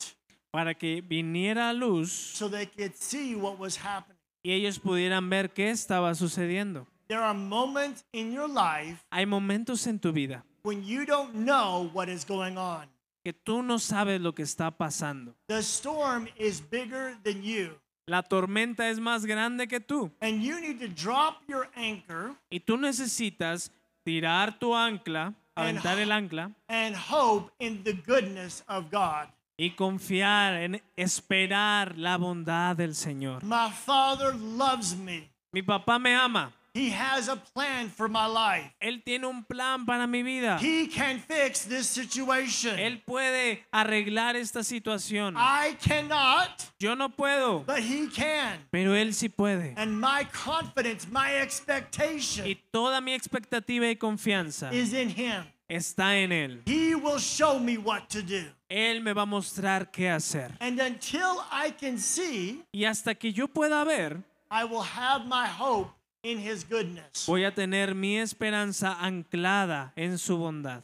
[0.54, 4.20] para que viniera luz so they could see what was happening?
[4.44, 6.86] y ellos pudieran ver qué estaba sucediendo?
[7.08, 11.90] There are moments in your life Hay momentos en tu vida when you don't know
[11.94, 12.88] what is going on.
[13.24, 15.34] que tú no sabes lo que está pasando.
[15.48, 17.80] The storm is bigger than you.
[18.06, 22.60] La tormenta es más grande que tú And you need to drop your anchor y
[22.60, 23.72] tú necesitas
[24.04, 29.30] tirar tu ancla, aventar el ancla and hope in the goodness of God.
[29.58, 33.44] Y confiar en esperar la bondad del Señor.
[33.44, 35.30] My Father loves me.
[35.52, 36.52] Mi papá me ama.
[36.76, 38.72] He has a plan for my life.
[38.82, 40.58] Él tiene un plan para mi vida.
[40.60, 42.80] He can fix this situation.
[42.80, 45.36] Él puede arreglar esta situación.
[45.38, 48.58] I cannot, Yo no puedo, but He can.
[48.72, 49.76] pero Él sí puede.
[49.78, 55.46] And my confidence, my expectation Y toda mi expectativa y confianza is in Him.
[55.68, 56.62] Está en Él.
[56.66, 58.44] He will show me what to do.
[58.70, 60.52] Él me va a mostrar qué hacer.
[60.60, 65.48] And until I can see, Y hasta que yo pueda ver, I will have my
[65.48, 65.92] hope
[66.24, 67.26] in His goodness.
[67.28, 70.84] voy a tener mi esperanza anclada en su bondad.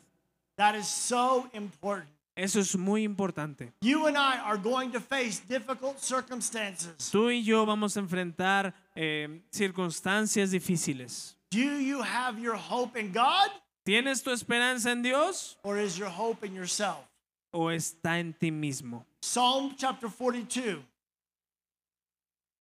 [0.58, 2.10] That is so important.
[2.36, 3.74] Eso es muy importante.
[3.82, 7.10] You and I are going to face difficult circumstances.
[7.12, 11.36] Tú y yo vamos a enfrentar eh, circunstancias difíciles.
[11.52, 13.50] Do you have your hope in God
[13.90, 17.04] ¿Tienes tu esperanza en Dios or is your hope in yourself?
[17.52, 19.04] o está en ti mismo?
[19.24, 20.84] Psalm chapter 42.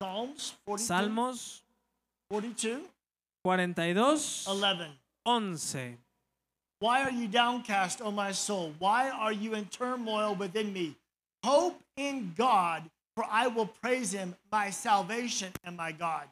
[0.01, 0.89] Psalms 42.
[0.89, 1.61] Salmos
[2.31, 2.81] 42,
[3.45, 4.87] 42, 11.
[5.27, 5.99] 11.
[6.81, 8.73] Why are you downcast, O my soul?
[8.79, 10.97] Why are you in turmoil within me?
[11.45, 16.25] Hope in God, for I will praise him, my salvation and my God.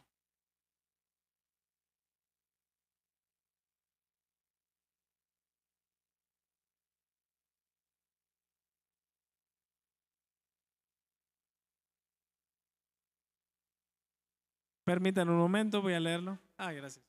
[14.86, 16.38] Permítanme un momento, voy a leerlo.
[16.56, 17.04] Ah, gracias.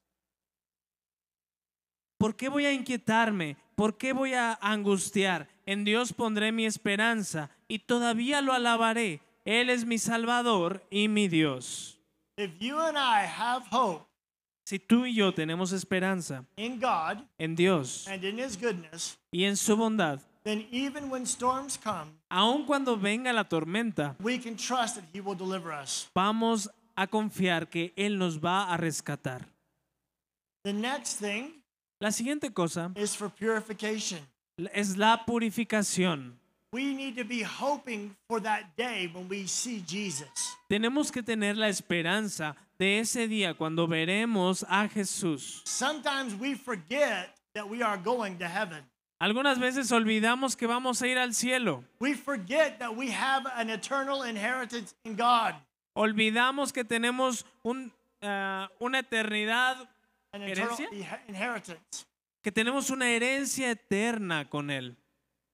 [2.17, 3.55] ¿Por qué voy a inquietarme?
[3.75, 5.47] ¿Por qué voy a angustiar?
[5.67, 9.21] En Dios pondré mi esperanza y todavía lo alabaré.
[9.45, 11.99] Él es mi Salvador y mi Dios.
[12.35, 14.07] If you and I have hope
[14.65, 19.43] Si tú y yo tenemos esperanza in God en Dios and in his goodness, y
[19.43, 24.57] en su bondad, then even when storms come, aun cuando venga la tormenta, we can
[24.57, 26.09] trust that he will deliver us.
[26.13, 29.45] vamos a confiar que Él nos va a rescatar.
[30.63, 31.63] The next thing
[32.01, 34.19] La siguiente cosa is for purification.
[34.73, 36.33] es la purificación.
[36.73, 40.27] We need to be hoping for that day when we see Jesus.
[40.69, 45.61] Tenemos que tener la esperanza de ese día cuando veremos a Jesús.
[45.65, 48.83] Sometimes we forget that we are going to heaven.
[49.19, 51.83] Algunas veces olvidamos que vamos a ir al cielo.
[51.99, 55.55] We forget that we have an eternal inheritance in God,
[55.97, 59.89] Olvidamos que tenemos un, ah, una eternidad,
[60.31, 60.87] an ¿Herencia?
[62.43, 64.95] que tenemos una herencia eterna con Él.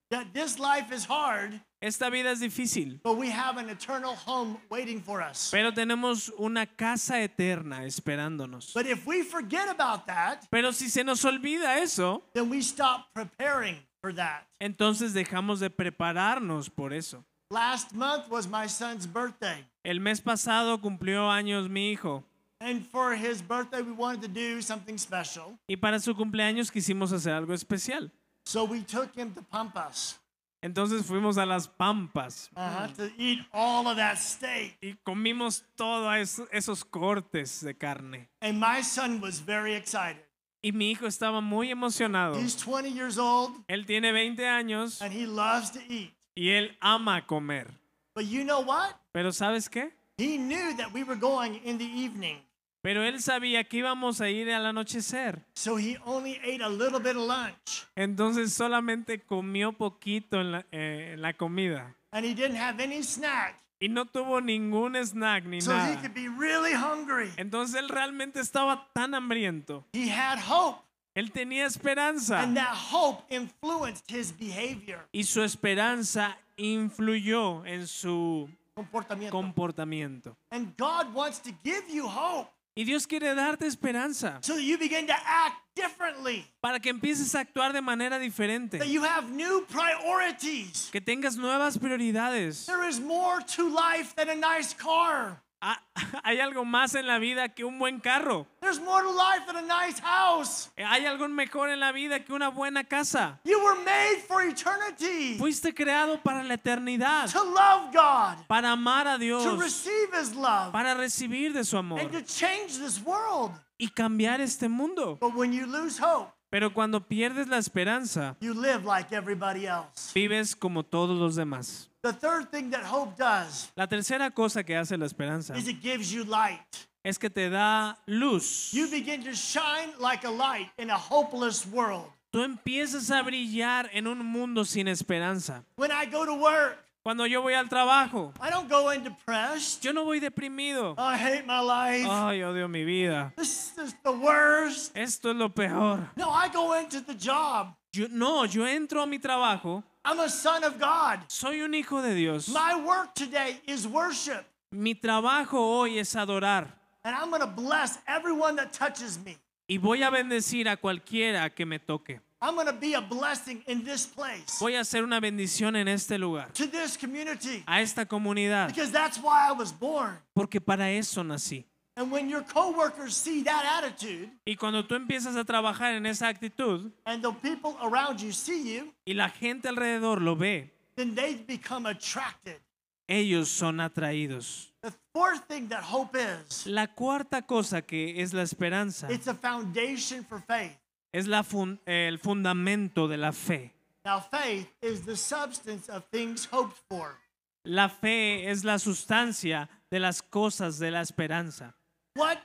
[0.10, 4.58] That this life is hard, Esta vida es difícil, but we have an eternal home
[4.70, 5.50] waiting for us.
[5.52, 8.74] pero tenemos una casa eterna esperándonos.
[8.74, 13.12] But if we forget about that, Pero si se nos olvida eso, then we stop
[13.14, 14.44] preparing for that.
[14.60, 17.26] entonces dejamos de prepararnos por eso.
[17.54, 19.64] Last month was my son's birthday.
[19.86, 22.24] El mes pasado cumplió años mi hijo
[22.60, 25.60] And for his birthday, we wanted to do something special.
[25.68, 28.12] y para su cumpleaños quisimos hacer algo especial.
[28.48, 30.20] So we took him to Pampas
[30.64, 34.76] Entonces fuimos a las Pampas uh to eat all of that steak.
[34.82, 38.30] y comimos todos esos cortes de carne.
[38.42, 40.24] And my son was very excited.
[40.64, 42.34] Y mi hijo estaba muy emocionado.
[42.36, 46.16] He's 20 years old Él tiene 20 años and he loves to eat.
[46.36, 47.72] Y él ama comer.
[48.16, 48.96] But you know what?
[49.12, 49.92] Pero ¿sabes qué?
[50.18, 52.38] He knew that we were going in the evening.
[52.84, 55.42] Pero él sabía que íbamos a ir al anochecer.
[55.56, 57.88] So he only ate a little bit of lunch.
[57.96, 61.96] Entonces solamente comió poquito en la, eh, en la comida.
[62.12, 63.60] And he didn't have any snack.
[63.80, 66.02] Y no tuvo ningún snack ni So he nada.
[66.02, 67.32] could be really hungry.
[67.38, 69.86] Entonces él realmente estaba tan hambriento.
[69.94, 70.80] He had hope.
[71.16, 72.40] Él tenía esperanza.
[72.42, 79.32] And that hope influenced his behavior, Y su esperanza influyó en su comportamiento.
[79.32, 80.36] comportamiento.
[80.52, 84.80] And God wants to give you hope Y Dios quiere darte esperanza so that you
[84.80, 88.80] begin to act differently, para que empieces a actuar de manera that diferente.
[88.88, 90.90] you have new priorities.
[90.92, 92.66] Que tengas nuevas prioridades.
[92.66, 95.44] There is more to life than a nice car.
[96.24, 98.46] Hay algo más en la vida que un buen carro.
[98.60, 100.70] There's more to life than a nice house.
[100.78, 103.40] Hay algo mejor en la vida que una buena casa.
[103.46, 109.08] You were made for eternity Fuiste creado para la eternidad, to love God, para amar
[109.08, 113.00] a to Dios, receive His love, para recibir de su amor and to change this
[113.04, 113.52] world.
[113.78, 115.18] y cambiar este mundo.
[115.20, 120.12] But when you lose hope, Pero cuando pierdes la esperanza, you live like everybody else.
[120.14, 121.90] vives como todos los demás.
[122.04, 125.82] The third thing that hope does La tercera cosa que hace la esperanza is it
[125.82, 126.60] gives you light.
[127.04, 128.72] es que te da luz.
[128.74, 132.06] You begin to shine like a light in a hopeless world.
[132.34, 135.64] Tú empiezas a brillar en un mundo sin esperanza.
[135.76, 139.84] When I go to work, Cuando yo voy al trabajo, I don't go in depressed.
[139.84, 140.96] yo no voy deprimido.
[140.98, 142.08] I hate my life.
[142.10, 143.34] Ay, odio mi vida.
[143.38, 144.92] This is the worst.
[144.96, 146.10] Esto es lo peor.
[146.16, 147.76] No, I go into the job.
[147.94, 151.20] Yo, no, yo entro a mi trabajo, I'm a son of God.
[151.30, 152.50] soy un hijo de Dios.
[152.50, 154.44] My work today is worship.
[154.72, 156.68] Mi trabajo hoy es adorar
[157.06, 159.38] And I'm going to bless everyone that touches me.
[159.70, 162.20] y voy a bendecir a cualquiera que me toque.
[162.42, 165.88] I'm going to be a blessing in this place, Voy a hacer una bendición en
[165.88, 170.18] este lugar, to this community, a esta comunidad, because that's why I was born.
[170.36, 171.64] porque para eso nací.
[171.96, 176.28] And when your coworkers see that attitude, Y cuando tú empiezas a trabajar en esa
[176.28, 181.14] actitud and the people around you see you, y la gente alrededor lo ve, then
[181.14, 182.60] they become attracted.
[183.08, 184.72] ellos son atraídos.
[184.82, 189.36] The fourth thing that hope is, La cuarta cosa que es la esperanza it's a
[189.36, 190.76] foundation for faith.
[191.14, 193.72] es la fun- el fundamento de la fe.
[194.04, 197.20] Now, faith is the substance of things hoped for.
[197.66, 201.76] La fe es la sustancia de las cosas de la esperanza.
[202.16, 202.40] What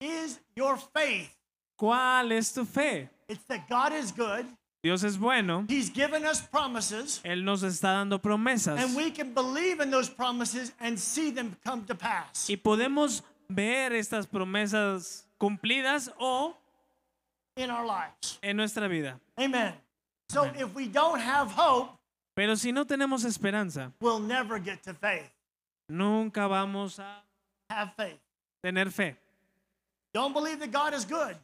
[0.00, 1.30] is your faith?
[1.78, 3.08] ¿Cuál es tu fe?
[3.28, 4.46] It's that God is good,
[4.82, 9.34] Dios es bueno, He's given us promises, Él nos está dando promesas and we can
[9.34, 12.48] believe in those promises and see them come to pass.
[12.48, 16.54] y podemos ver estas promesas cumplidas o
[17.56, 18.38] in our lives.
[18.42, 19.18] en nuestra vida.
[19.38, 19.74] Amen.
[20.30, 21.90] So if we don't have hope,
[22.36, 25.30] Pero si no tenemos esperanza, we'll never get to faith.
[25.88, 27.22] nunca vamos a
[27.70, 28.20] Have faith.
[28.66, 29.16] Tener fe.
[30.12, 31.36] Don't believe that God is good.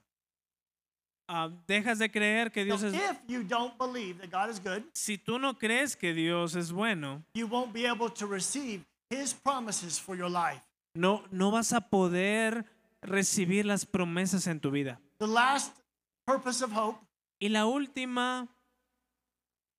[1.29, 2.95] Ah, dejas de creer que So Dios es...
[2.95, 6.73] if you don't believe that God is good, Si tú no crees que Dios es
[6.73, 10.61] bueno, you won't be able to receive his promises for your life.
[10.95, 12.65] no, no vas a poder
[13.03, 14.99] recibir las promesas en tu vida.
[15.19, 15.73] The last
[16.27, 16.99] purpose of hope,
[17.41, 18.49] Y la última,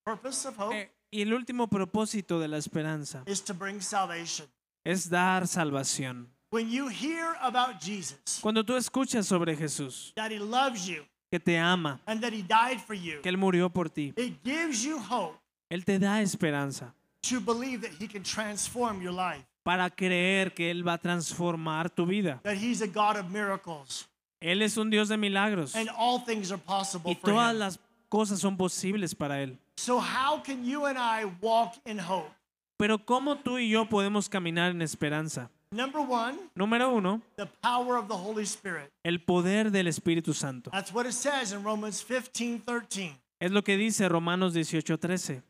[0.06, 4.48] purpose of hope eh, y el último propósito de la esperanza is to bring salvation.
[4.86, 6.30] es dar salvación.
[6.54, 11.02] When you hear about Jesus, Cuando tú escuchas sobre Jesús, that he loves you
[11.32, 14.36] que te ama, and that he died for you, que Él murió por ti, it
[14.44, 15.36] gives you hope
[15.72, 16.94] Él te da esperanza
[17.24, 21.90] to believe that he can transform your life, para creer que Él va a transformar
[21.90, 22.40] tu vida.
[22.44, 24.08] that he's a God of miracles,
[24.40, 27.60] Él es un Dios de milagros and all things are possible y for todas him.
[27.62, 27.80] las
[28.10, 29.58] cosas son posibles para Él.
[29.78, 32.30] So how can you and I walk in hope?
[32.78, 35.50] Pero ¿cómo tú y yo podemos caminar en esperanza?
[35.74, 38.92] Number one, Número uno, the power of the Holy Spirit.
[39.04, 40.70] el poder del Espíritu Santo.
[40.72, 43.16] That's what it says in Romans 15, 13.
[43.40, 45.42] Es lo que dice Romanos 18:13.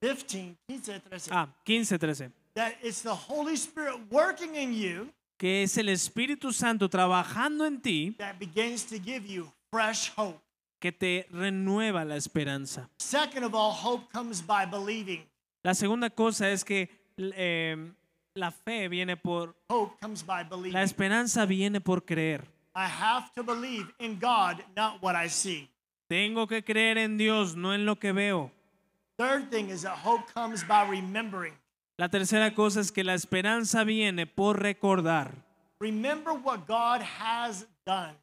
[0.00, 1.30] 15, 15, 13.
[1.32, 2.30] Ah, 15:13.
[2.54, 5.08] That it's the Holy Spirit working in you
[5.38, 10.38] Que es el Espíritu Santo trabajando en ti that begins to give you fresh hope.
[10.80, 12.88] que te renueva la esperanza.
[12.98, 15.24] Second of all, hope comes by believing.
[15.62, 17.76] La segunda cosa es que eh,
[18.34, 20.72] la fe viene por, Hope comes by believing.
[20.72, 22.42] la esperanza viene por creer.
[22.74, 25.68] I have to believe in God, not what I see.
[26.08, 28.50] Tengo que creer en Dios, no en lo que veo.
[29.18, 31.54] Third thing is that hope comes by remembering.
[31.98, 35.32] La tercera cosa es que la esperanza viene por recordar.
[35.80, 38.14] Remember what God has done.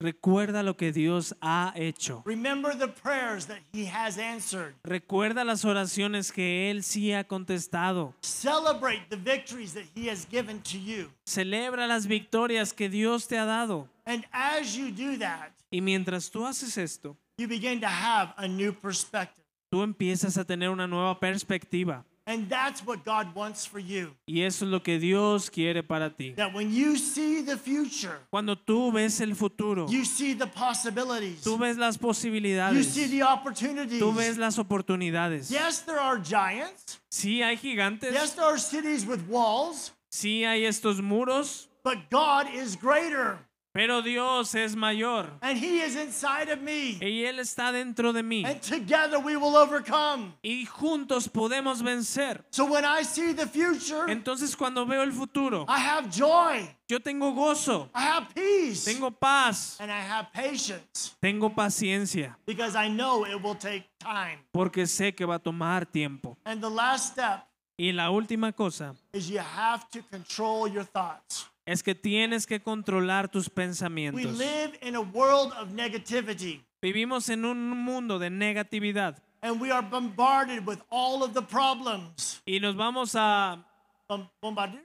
[0.00, 2.22] Recuerda lo que Dios ha hecho.
[2.24, 4.74] Remember the prayers that He has answered.
[4.82, 8.14] Recuerda las oraciones que Él sí ha contestado.
[8.22, 11.10] Celebrate the victories that He has given to you.
[11.26, 13.88] Celebra las victorias que Dios te ha dado.
[14.06, 18.48] And as you do that, Y mientras tú haces esto, you begin to have a
[18.48, 19.44] new perspective.
[19.70, 22.04] tú empiezas a tener una nueva perspectiva.
[22.30, 24.14] And that's what God wants for you.
[24.24, 26.32] Y eso es lo que Dios quiere para ti.
[26.36, 31.42] That when you see the future, Cuando tú ves el futuro, you see the possibilities,
[31.42, 33.98] tú ves las you posibilidades, see the opportunities.
[34.00, 35.50] tú ves las oportunidades.
[35.50, 37.00] Yes, there are giants.
[37.10, 42.46] Sí hay gigantes, Yes, there are cities with walls, sí hay estos muros, but God
[42.54, 43.40] is greater.
[43.72, 45.30] Pero Dios es mayor.
[45.40, 46.98] And He is inside of me.
[47.00, 48.44] Y Él está dentro de mí.
[48.44, 50.34] And together we will overcome.
[50.42, 52.44] Y juntos podemos vencer.
[52.50, 56.98] So when I see the future, Entonces cuando veo el futuro, I have joy, yo
[56.98, 62.88] tengo gozo, I have peace, tengo paz, and I have patience tengo paciencia, because I
[62.88, 64.38] know it will take time.
[64.52, 66.36] porque sé que va a tomar tiempo.
[66.44, 67.46] And the last step
[67.80, 71.46] Y la última cosa is you have to control your thoughts.
[71.66, 74.38] Es que tienes que controlar tus We pensamientos.
[74.38, 79.82] live in a world of negativity, Vivimos en un mundo de negatividad and we are
[79.86, 82.42] bombarded with all of the problems.
[82.46, 83.64] y nos vamos a
[84.08, 84.80] Bom- Bombarded?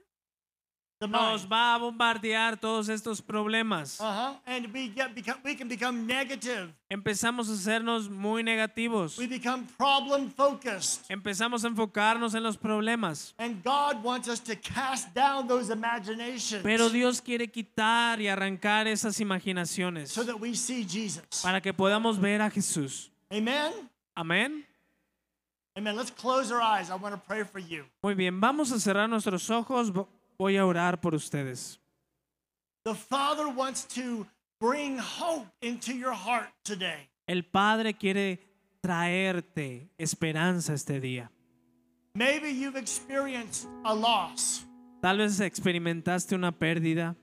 [1.08, 4.00] The nos va a bombardear todos estos problemas.
[4.00, 4.36] Uh-huh.
[4.46, 6.74] And we get become we can become negative.
[6.90, 9.18] Empezamos a hacernos muy negativos.
[9.18, 11.06] We become problem focused.
[11.10, 13.34] Empezamos a enfocarnos en los problemas.
[13.38, 18.88] And God wants us to cast down those imaginations Pero Dios quiere quitar y arrancar
[18.88, 21.42] esas imaginaciones so that we see Jesus.
[21.42, 23.12] para que podamos ver a Jesús.
[23.32, 23.72] Amen.
[24.16, 24.66] Amén.
[25.78, 25.98] Amen.
[25.98, 26.90] Let's close our eyes.
[26.90, 27.84] I want to pray for you.
[28.02, 29.92] Muy bien, vamos a cerrar nuestros ojos.
[30.38, 31.80] Vo- Voy a orar por ustedes.
[32.84, 34.28] The Father wants to
[34.60, 37.10] bring hope into your heart today.
[37.28, 38.40] El Padre quiere
[38.82, 41.32] traerte esperanza este día.
[42.14, 44.66] Maybe you've experienced a loss,
[45.02, 47.16] Tal vez experimentaste una pérdida,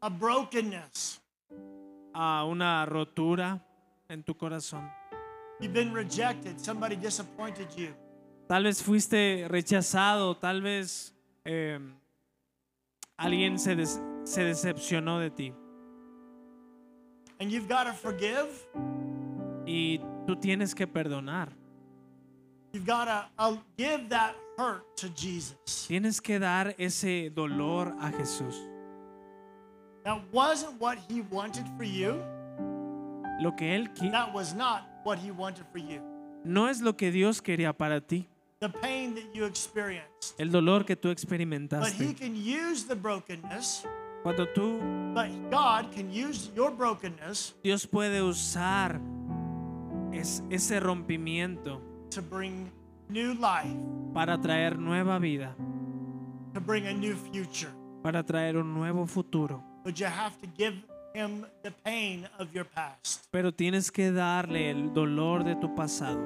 [0.00, 1.20] a brokenness.
[2.14, 3.64] a una rotura
[4.08, 4.90] en tu corazón.
[5.60, 6.58] You've been rejected.
[6.58, 7.94] Somebody disappointed you.
[8.48, 11.78] Tal vez fuiste rechazado, tal vez eh,
[13.18, 15.52] alguien se, des- se decepcionó de ti.
[17.40, 18.48] And you've got to forgive.
[19.66, 21.48] Y tú tienes que perdonar.
[22.72, 25.56] You've got to uh, give that hurt to Jesus.
[25.88, 28.54] Tienes que dar ese dolor a Jesús.
[30.04, 32.20] That wasn't what He wanted for you.
[33.40, 36.00] Lo que Él That was not what He wanted for you.
[36.44, 38.28] no es lo que Dios quería para ti,
[38.66, 40.34] the pain that you experienced.
[40.38, 42.16] el dolor que tú But He experimentaste.
[42.16, 43.84] can use the brokenness,
[44.22, 44.78] Cuando tú,
[45.14, 48.98] but God can use your brokenness Dios puede usar
[50.12, 52.70] es- ese rompimiento to bring
[53.08, 53.76] new life,
[54.14, 55.54] para traer nueva vida,
[56.54, 57.70] to bring a new future.
[58.02, 59.62] para traer un nuevo futuro.
[59.84, 60.74] But you have to give
[61.14, 63.26] Him the pain of your past.
[63.30, 66.18] Pero tienes que darle el dolor de tu pasado.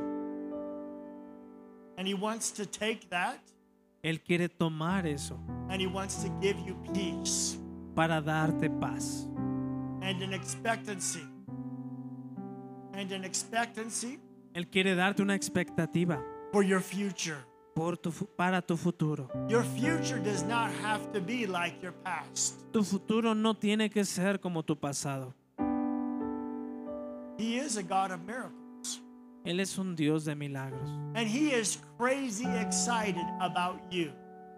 [1.98, 3.40] And He wants to take that
[4.04, 5.36] Él quiere tomar eso
[5.68, 7.58] and He wants to give you peace
[7.94, 9.26] para darte paz
[10.02, 11.26] and an expectancy.
[12.94, 14.20] And an expectancy
[14.54, 16.22] Él quiere darte una expectativa
[16.52, 17.44] for your future.
[17.74, 19.28] por tu para tu futuro.
[19.48, 22.54] Your future does not have to be like your past.
[22.72, 25.34] Tu futuro no tiene que ser como tu pasado.
[27.38, 28.67] He is a God of miracles.
[29.44, 34.12] Él es un Dios de milagros And He is crazy excited about you.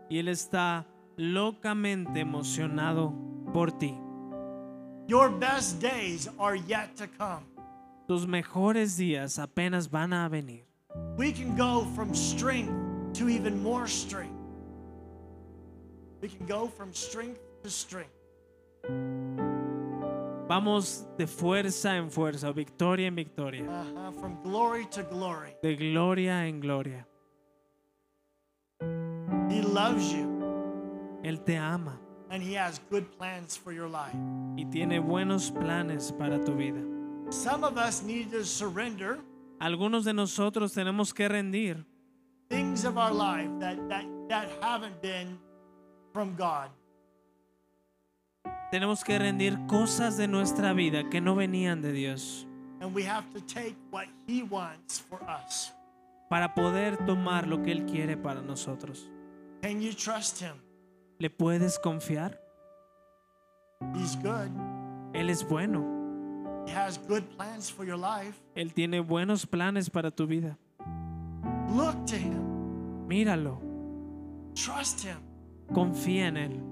[0.08, 3.12] y Él está locamente emocionado
[3.52, 3.94] por ti.
[5.06, 7.44] Your best days are yet to come.
[8.08, 10.64] Tus mejores días apenas van a venir.
[11.16, 12.72] We can go from strength
[13.14, 14.34] to even more strength.
[16.20, 18.10] We can go from strength to strength.
[20.50, 25.54] Vamos de fuerza en fuerza, victoria en victoria, Uh-huh, From glory to glory.
[25.62, 27.06] de gloria en gloria.
[29.48, 30.26] He loves you
[31.22, 34.16] Él te ama and He has good plans for your life.
[34.56, 36.80] y tiene buenos planes para tu vida.
[37.30, 39.20] Some of us need to surrender
[39.60, 41.84] Algunos de nosotros tenemos que rendir
[42.48, 45.38] things of our life that, that, that haven't been
[46.12, 46.70] from God.
[48.70, 52.46] Tenemos que rendir cosas de nuestra vida que no venían de Dios
[52.80, 55.72] And we have to take what He wants for us.
[56.30, 59.10] para poder tomar lo que Él quiere para nosotros.
[59.62, 60.54] Can you trust Him?
[61.18, 62.40] ¿Le puedes confiar?
[63.94, 64.50] He's good.
[65.12, 65.84] Él es bueno.
[66.66, 68.40] He has good plans for your life.
[68.54, 70.56] Él tiene buenos planes para tu vida.
[71.74, 73.06] Look to Him.
[73.08, 73.60] Míralo.
[74.54, 75.18] Trust Him.
[75.74, 76.69] Confía en Él.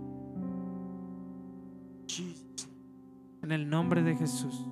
[3.43, 4.65] En el nombre de Jesús.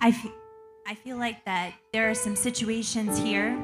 [0.00, 0.32] I fe-
[0.86, 3.56] I feel like that there are some situations here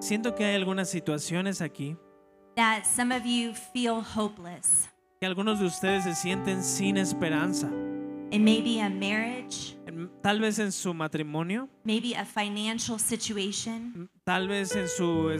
[0.00, 1.96] Siento que hay algunas situaciones aquí
[2.56, 4.88] that some of you feel hopeless.
[5.20, 7.68] que algunos de ustedes se sienten sin esperanza.
[8.30, 9.74] It may be a marriage,
[10.22, 15.30] Tal vez en su matrimonio, maybe a financial situation, tal vez en su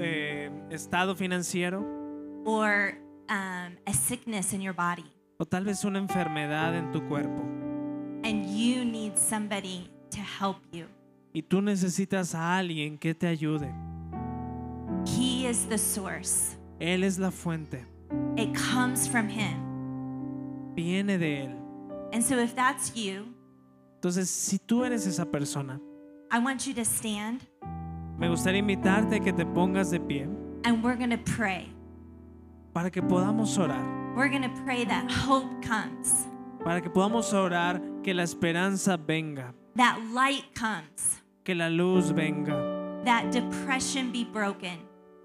[0.00, 1.84] eh, estado financiero
[2.44, 2.94] or
[3.28, 5.04] um, a sickness in your body.
[5.38, 7.42] o tal vez una enfermedad en tu cuerpo.
[8.24, 10.86] And you need somebody to help you.
[11.32, 13.72] Y tú necesitas a alguien que te ayude.
[15.06, 17.84] He is the source, Él es la fuente.
[18.36, 20.74] it comes from Him.
[20.74, 21.54] Viene de Él.
[22.12, 23.26] And so, if that's you,
[23.96, 25.80] Entonces, si tú eres esa persona,
[26.30, 27.46] I want you to stand
[28.18, 30.28] me gustaría invitarte a que te pongas de pie
[30.64, 31.68] and we're going to pray.
[32.74, 33.82] para que podamos orar.
[34.16, 36.26] We're going to pray that hope comes,
[36.64, 43.00] Para que podamos orar que la esperanza venga, that light comes, que la luz venga,
[43.04, 44.78] that depression be broken,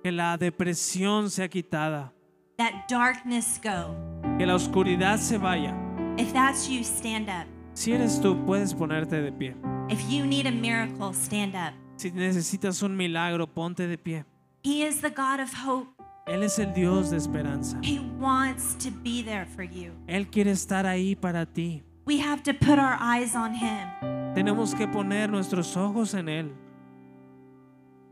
[0.03, 2.11] que la depresión sea quitada,
[2.57, 3.95] that darkness go.
[4.37, 5.75] que la oscuridad se vaya.
[6.17, 7.47] If that's you, stand up.
[7.73, 9.55] Si eres tú, puedes ponerte de pie.
[9.89, 11.73] If you need a miracle, stand up.
[12.03, 14.25] Si necesitas un milagro, ponte de pie.
[14.61, 15.87] He is the God of hope.
[16.27, 17.79] Él es el Dios de esperanza.
[17.81, 19.93] He wants to be there for you.
[20.05, 21.81] Él quiere estar ahí para ti.
[22.05, 23.87] We have to put our eyes on Him.
[24.35, 26.51] Tenemos que poner nuestros ojos en Él.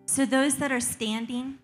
[0.06, 1.60] So, those that are standing,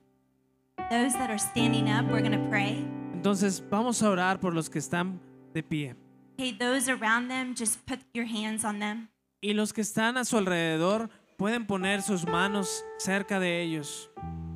[0.92, 2.86] those that are standing up, we're going to pray.
[3.14, 5.22] Entonces vamos a orar por los que están
[5.54, 5.96] de pie.
[6.38, 9.08] Okay, those around them, just put your hands on them.
[9.42, 14.10] Y los que están a su alrededor pueden poner sus manos cerca de ellos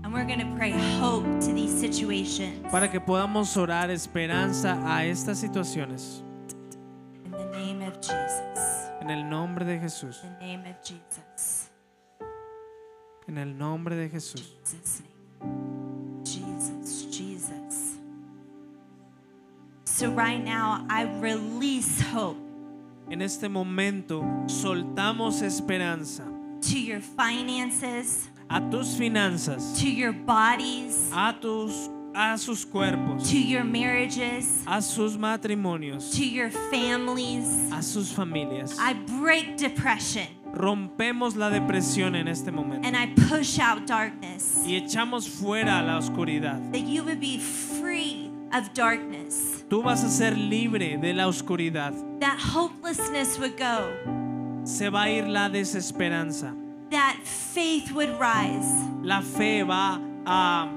[0.04, 2.60] And we're going to pray hope to these situations.
[2.72, 6.24] para que podamos orar esperanza a estas situaciones.
[7.24, 8.90] In the name of Jesus.
[9.00, 10.24] En el nombre de Jesús.
[10.24, 11.70] In the name of Jesus.
[13.28, 14.58] En el nombre de Jesús.
[14.64, 16.26] Jesus' name.
[16.26, 17.98] Jesus, Jesus.
[19.86, 22.38] So, right now, I release hope
[23.10, 26.24] En este momento soltamos esperanza
[26.62, 33.40] to your finances, a tus finanzas, to your bodies, a tus a sus cuerpos, to
[33.40, 37.72] your marriages, a sus matrimonios, to your families.
[37.72, 38.76] a sus familias.
[38.80, 44.62] I break depression Rompemos la depresión en este momento and I push out darkness.
[44.66, 46.60] y echamos fuera la oscuridad.
[46.74, 49.64] That you would be free of darkness.
[49.70, 51.94] Tú vas a ser libre de la oscuridad.
[52.20, 53.90] That hopelessness would go.
[54.64, 56.54] Se va a ir la desesperanza.
[56.92, 58.68] That faith would rise.
[59.04, 60.68] La fe va a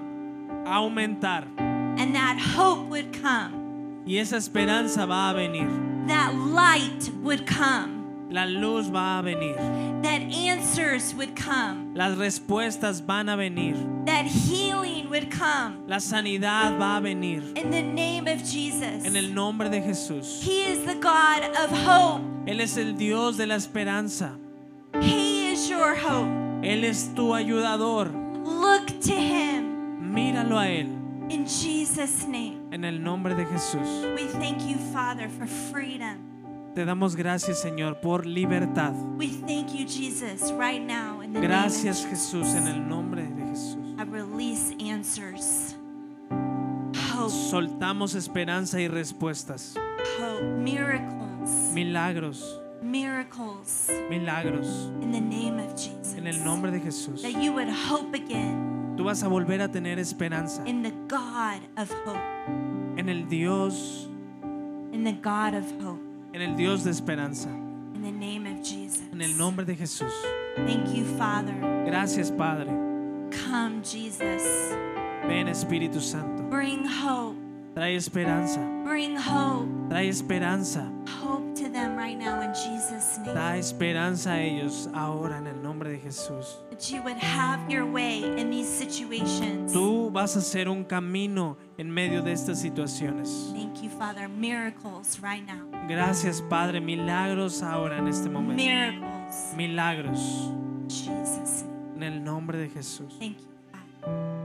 [0.66, 4.02] aumentar And that hope would come.
[4.06, 5.68] y esa esperanza va a venir.
[6.06, 8.28] That light would come.
[8.30, 9.54] La luz va a venir.
[10.02, 11.92] That answers would come.
[11.94, 13.76] Las respuestas van a venir.
[14.06, 15.84] That healing would come.
[15.86, 17.42] La sanidad va a venir.
[17.56, 19.04] In the name of Jesus.
[19.04, 20.42] En el nombre de Jesús.
[20.42, 22.22] He is the God of hope.
[22.46, 24.36] Él es el Dios de la esperanza.
[25.00, 26.28] He is your hope.
[26.62, 28.10] Él es tu ayudador.
[28.44, 30.12] Look to him.
[30.12, 30.88] Míralo a Él.
[31.30, 32.58] In Jesus' name.
[32.70, 34.04] En el nombre de Jesús.
[34.14, 36.18] We thank you, Father, for freedom.
[36.74, 38.92] Te damos gracias, Señor, por libertad.
[39.16, 41.20] We thank you, Jesus, right now.
[41.22, 43.78] In the Gracias, name of Jesús, en el nombre de Jesús.
[43.98, 45.76] I release answers.
[47.14, 49.76] Hope, Soltamos esperanza y respuestas.
[50.18, 51.23] hope, miracles,
[51.74, 53.90] Milagros, miracles.
[54.10, 54.66] milagros.
[55.02, 56.14] In the name of Jesus.
[56.16, 57.22] En el nombre de Jesús.
[57.22, 61.60] That you would hope again Tú vas a volver a tener esperanza in the God
[61.76, 62.20] of hope.
[62.96, 64.08] en el Dios,
[64.92, 66.00] In the God of hope.
[66.32, 67.48] en el Dios de esperanza.
[67.94, 69.02] In the name of Jesus.
[69.12, 70.12] En el nombre de Jesús.
[70.56, 71.54] Thank you, Father.
[71.86, 72.70] Gracias, Padre.
[73.50, 74.42] Come, Jesus.
[75.26, 76.42] Ven, Espíritu Santo.
[76.44, 77.36] Bring hope.
[77.74, 78.60] Trae esperanza.
[78.84, 79.66] Bring hope.
[79.88, 80.92] Trae esperanza.
[81.20, 83.34] Hope to them right now in Jesus' name.
[83.34, 86.62] Da esperanza a ellos ahora en el nombre de Jesús.
[86.70, 89.72] That you would have your way in these situations.
[89.72, 93.52] Tú vas a hacer un camino en medio de estas situaciones.
[93.52, 94.28] Thank you, Father.
[94.28, 95.66] Miracles right now.
[95.88, 96.80] Gracias, Padre.
[96.80, 98.62] Milagros ahora en este momento.
[98.62, 99.54] Miracles.
[99.56, 100.52] Milagros
[100.88, 101.64] Jesus'
[101.96, 103.18] en el nombre de Jesús.
[103.18, 104.43] Thank you, Father.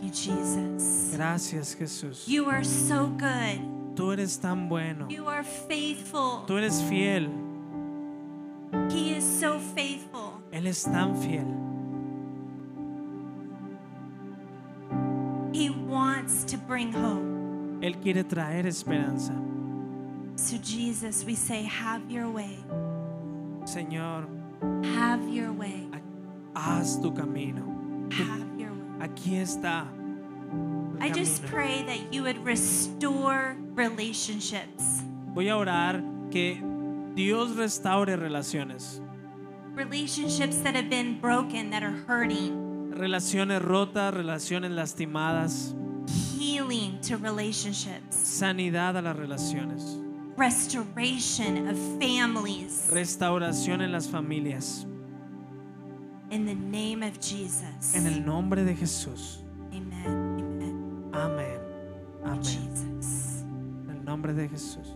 [0.00, 1.12] Thank you, Jesus.
[1.14, 2.26] Gracias, Jesús.
[2.26, 3.60] You are so good.
[3.94, 5.06] Tú eres tan bueno.
[5.10, 6.44] You are faithful.
[6.46, 7.28] Tú eres fiel.
[8.90, 10.40] He is so faithful.
[10.52, 11.44] Él es tan fiel.
[15.52, 17.82] He wants to bring hope.
[17.84, 19.34] Él quiere traer esperanza.
[20.36, 22.56] So, Jesus, we say, have your way.
[23.64, 24.26] Señor,
[24.96, 25.88] Have your way.
[26.54, 28.08] haz tu camino.
[28.12, 28.39] Have.
[29.00, 29.86] Aquí está.
[31.00, 35.02] I just pray that you would restore relationships.
[35.34, 36.60] Voy a orar que
[37.14, 39.00] Dios restaure relaciones.
[39.74, 42.92] Relationships that have been broken, that are hurting.
[42.92, 45.74] Relaciones rotas, relaciones lastimadas.
[46.36, 48.14] Healing to relationships.
[48.14, 49.98] Sanidad a las relaciones.
[50.36, 52.88] Restoration of families.
[52.90, 54.86] Restauración en las familias.
[56.30, 57.94] In the name of Jesus.
[57.94, 59.42] En el nombre de Jesús.
[59.72, 60.06] Amen.
[60.06, 61.10] Amen.
[61.12, 61.60] Amén.
[62.24, 63.00] Amén.
[63.84, 64.94] En el nombre de Jesús.